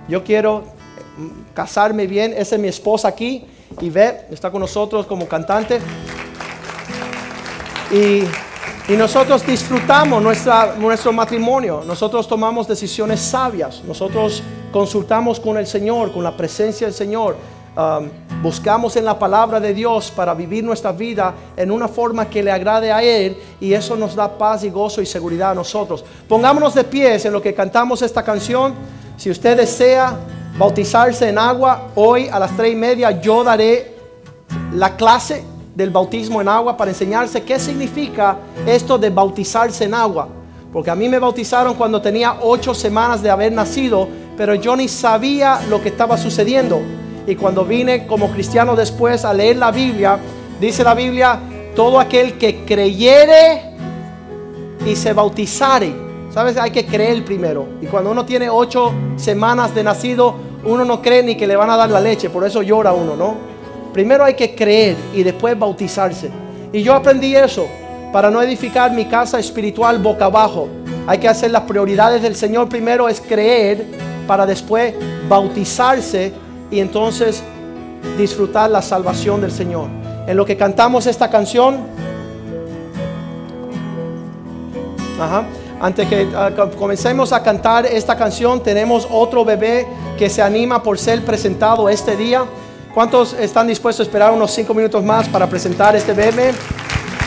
[0.09, 0.64] Yo quiero
[1.16, 3.45] mm, casarme bien, esa es mi esposa aquí,
[3.80, 5.80] y ve, está con nosotros como cantante.
[7.90, 8.24] Y,
[8.92, 14.42] y nosotros disfrutamos nuestra, nuestro matrimonio, nosotros tomamos decisiones sabias, nosotros
[14.75, 17.37] consultamos con el Señor, con la presencia del Señor
[17.77, 18.09] Um,
[18.41, 22.53] buscamos en la palabra de Dios para vivir nuestra vida en una forma que le
[22.53, 26.05] agrade a Él y eso nos da paz y gozo y seguridad a nosotros.
[26.29, 28.75] Pongámonos de pies en lo que cantamos esta canción.
[29.16, 30.16] Si usted desea
[30.57, 33.97] bautizarse en agua, hoy a las tres y media yo daré
[34.72, 35.43] la clase
[35.75, 40.29] del bautismo en agua para enseñarse qué significa esto de bautizarse en agua.
[40.72, 44.89] Porque a mí me bautizaron cuando tenía ocho semanas de haber nacido, pero yo ni
[44.89, 46.80] sabía lo que estaba sucediendo.
[47.26, 50.18] Y cuando vine como cristiano después a leer la Biblia,
[50.61, 51.39] dice la Biblia,
[51.74, 53.74] todo aquel que creyere
[54.87, 56.05] y se bautizare.
[56.30, 56.57] ¿Sabes?
[56.57, 57.66] Hay que creer primero.
[57.80, 61.70] Y cuando uno tiene ocho semanas de nacido, uno no cree ni que le van
[61.70, 62.28] a dar la leche.
[62.28, 63.37] Por eso llora uno, ¿no?
[63.93, 66.30] Primero hay que creer y después bautizarse.
[66.72, 67.68] Y yo aprendí eso
[68.12, 70.68] para no edificar mi casa espiritual boca abajo.
[71.07, 72.68] Hay que hacer las prioridades del Señor.
[72.68, 73.87] Primero es creer
[74.27, 74.95] para después
[75.29, 76.33] bautizarse
[76.70, 77.43] y entonces
[78.18, 79.89] disfrutar la salvación del Señor.
[80.27, 81.79] En lo que cantamos esta canción,
[85.81, 89.87] antes que ah, comencemos a cantar esta canción, tenemos otro bebé
[90.18, 92.45] que se anima por ser presentado este día.
[92.95, 96.53] ¿Cuántos están dispuestos a esperar unos cinco minutos más para presentar este bebé?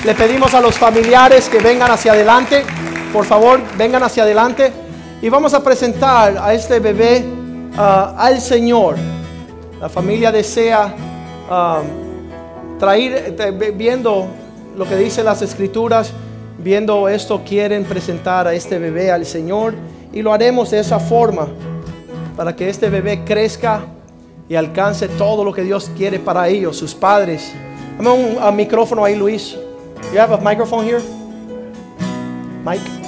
[0.05, 2.63] Le pedimos a los familiares que vengan hacia adelante.
[3.11, 4.86] Por favor, vengan hacia adelante.
[5.19, 7.25] Y vamos a presentar a este bebé
[7.75, 8.95] ah, al Señor.
[9.81, 10.93] La familia desea
[11.49, 14.27] um, traer, eh, viendo
[14.75, 16.11] lo que dicen las escrituras,
[16.59, 19.73] viendo esto, quieren presentar a este bebé al Señor
[20.13, 21.47] y lo haremos de esa forma
[22.35, 23.81] para que este bebé crezca
[24.47, 27.51] y alcance todo lo que Dios quiere para ellos, sus padres.
[27.97, 29.57] Dame un, micrófono ahí, Luis.
[30.13, 31.01] You have a microphone here?
[32.63, 33.06] Mike.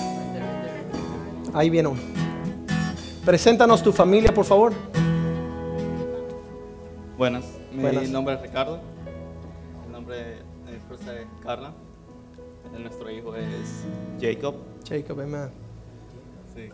[1.53, 1.99] Ahí viene uno.
[3.25, 4.73] Preséntanos tu familia, por favor.
[7.17, 8.09] Buenas, mi Buenas.
[8.09, 8.79] nombre es Ricardo.
[9.85, 10.35] El nombre de
[10.71, 11.73] mi esposa es Carla.
[12.75, 13.83] El- Nuestro hijo es
[14.21, 14.55] Jacob.
[14.87, 15.49] Jacob, amén.
[16.55, 16.69] Sí.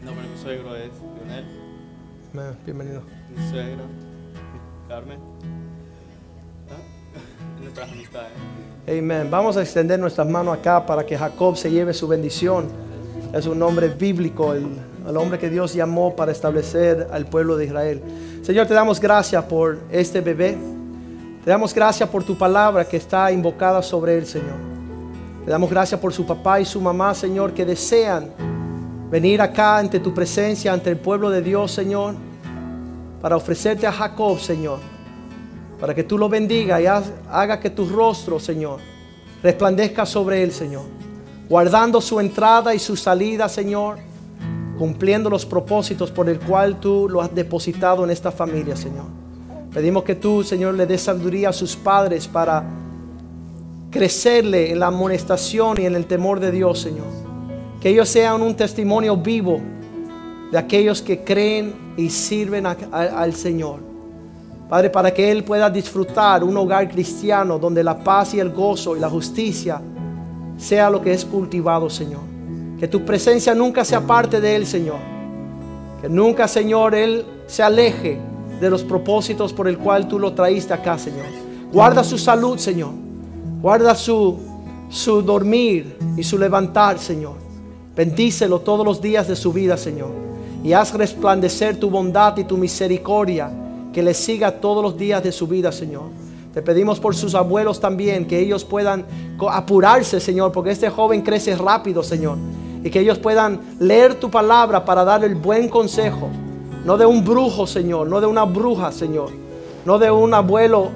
[0.00, 1.44] El nombre de mi suegro es Lionel.
[2.32, 2.56] Amén.
[2.64, 3.02] Bienvenido.
[3.36, 3.82] Mi suegra,
[4.88, 5.18] Carmen.
[6.70, 7.60] ¿Ah?
[7.62, 8.30] Nuestras amistades.
[8.86, 9.28] Amén.
[9.30, 12.87] Vamos a extender nuestras manos acá para que Jacob se lleve su bendición.
[13.32, 14.66] Es un nombre bíblico, el,
[15.06, 18.02] el hombre que Dios llamó para establecer al pueblo de Israel.
[18.42, 20.56] Señor, te damos gracias por este bebé.
[21.44, 24.56] Te damos gracias por tu palabra que está invocada sobre él, Señor.
[25.44, 28.30] Te damos gracias por su papá y su mamá, Señor, que desean
[29.10, 32.14] venir acá ante tu presencia, ante el pueblo de Dios, Señor,
[33.20, 34.78] para ofrecerte a Jacob, Señor
[35.80, 38.80] para que tú lo bendiga y haga que tu rostro, Señor,
[39.42, 40.82] resplandezca sobre él, Señor,
[41.48, 43.96] guardando su entrada y su salida, Señor,
[44.78, 49.06] cumpliendo los propósitos por el cual tú lo has depositado en esta familia, Señor.
[49.72, 52.64] Pedimos que tú, Señor, le des sabiduría a sus padres para
[53.90, 57.06] crecerle en la amonestación y en el temor de Dios, Señor.
[57.80, 59.60] Que ellos sean un testimonio vivo
[60.52, 63.80] de aquellos que creen y sirven al Señor.
[64.68, 68.96] Padre, para que Él pueda disfrutar un hogar cristiano donde la paz y el gozo
[68.96, 69.80] y la justicia
[70.58, 72.20] sea lo que es cultivado, Señor.
[72.78, 74.98] Que tu presencia nunca se aparte de Él, Señor.
[76.02, 78.18] Que nunca, Señor, Él se aleje
[78.60, 81.26] de los propósitos por el cual tú lo traíste acá, Señor.
[81.72, 82.90] Guarda su salud, Señor.
[83.62, 84.38] Guarda su,
[84.90, 87.34] su dormir y su levantar, Señor.
[87.96, 90.10] Bendícelo todos los días de su vida, Señor.
[90.64, 93.50] Y haz resplandecer tu bondad y tu misericordia
[93.92, 96.04] que le siga todos los días de su vida, Señor.
[96.58, 99.06] Te pedimos por sus abuelos también, que ellos puedan
[99.48, 102.36] apurarse, Señor, porque este joven crece rápido, Señor.
[102.82, 106.28] Y que ellos puedan leer tu palabra para darle el buen consejo.
[106.84, 109.30] No de un brujo, Señor, no de una bruja, Señor.
[109.84, 110.88] No de un abuelo,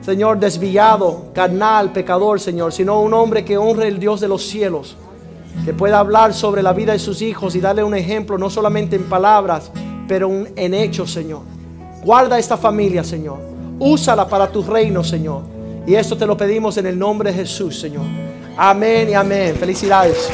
[0.00, 4.96] Señor, desviado, carnal, pecador, Señor, sino un hombre que honre el Dios de los cielos
[5.64, 8.96] que pueda hablar sobre la vida de sus hijos y darle un ejemplo, no solamente
[8.96, 9.70] en palabras,
[10.08, 11.42] pero en hechos, Señor.
[12.02, 13.53] Guarda esta familia, Señor.
[13.78, 15.42] Úsala para tu reino, Señor.
[15.86, 18.04] Y esto te lo pedimos en el nombre de Jesús, Señor.
[18.56, 19.56] Amén y amén.
[19.56, 20.30] Felicidades.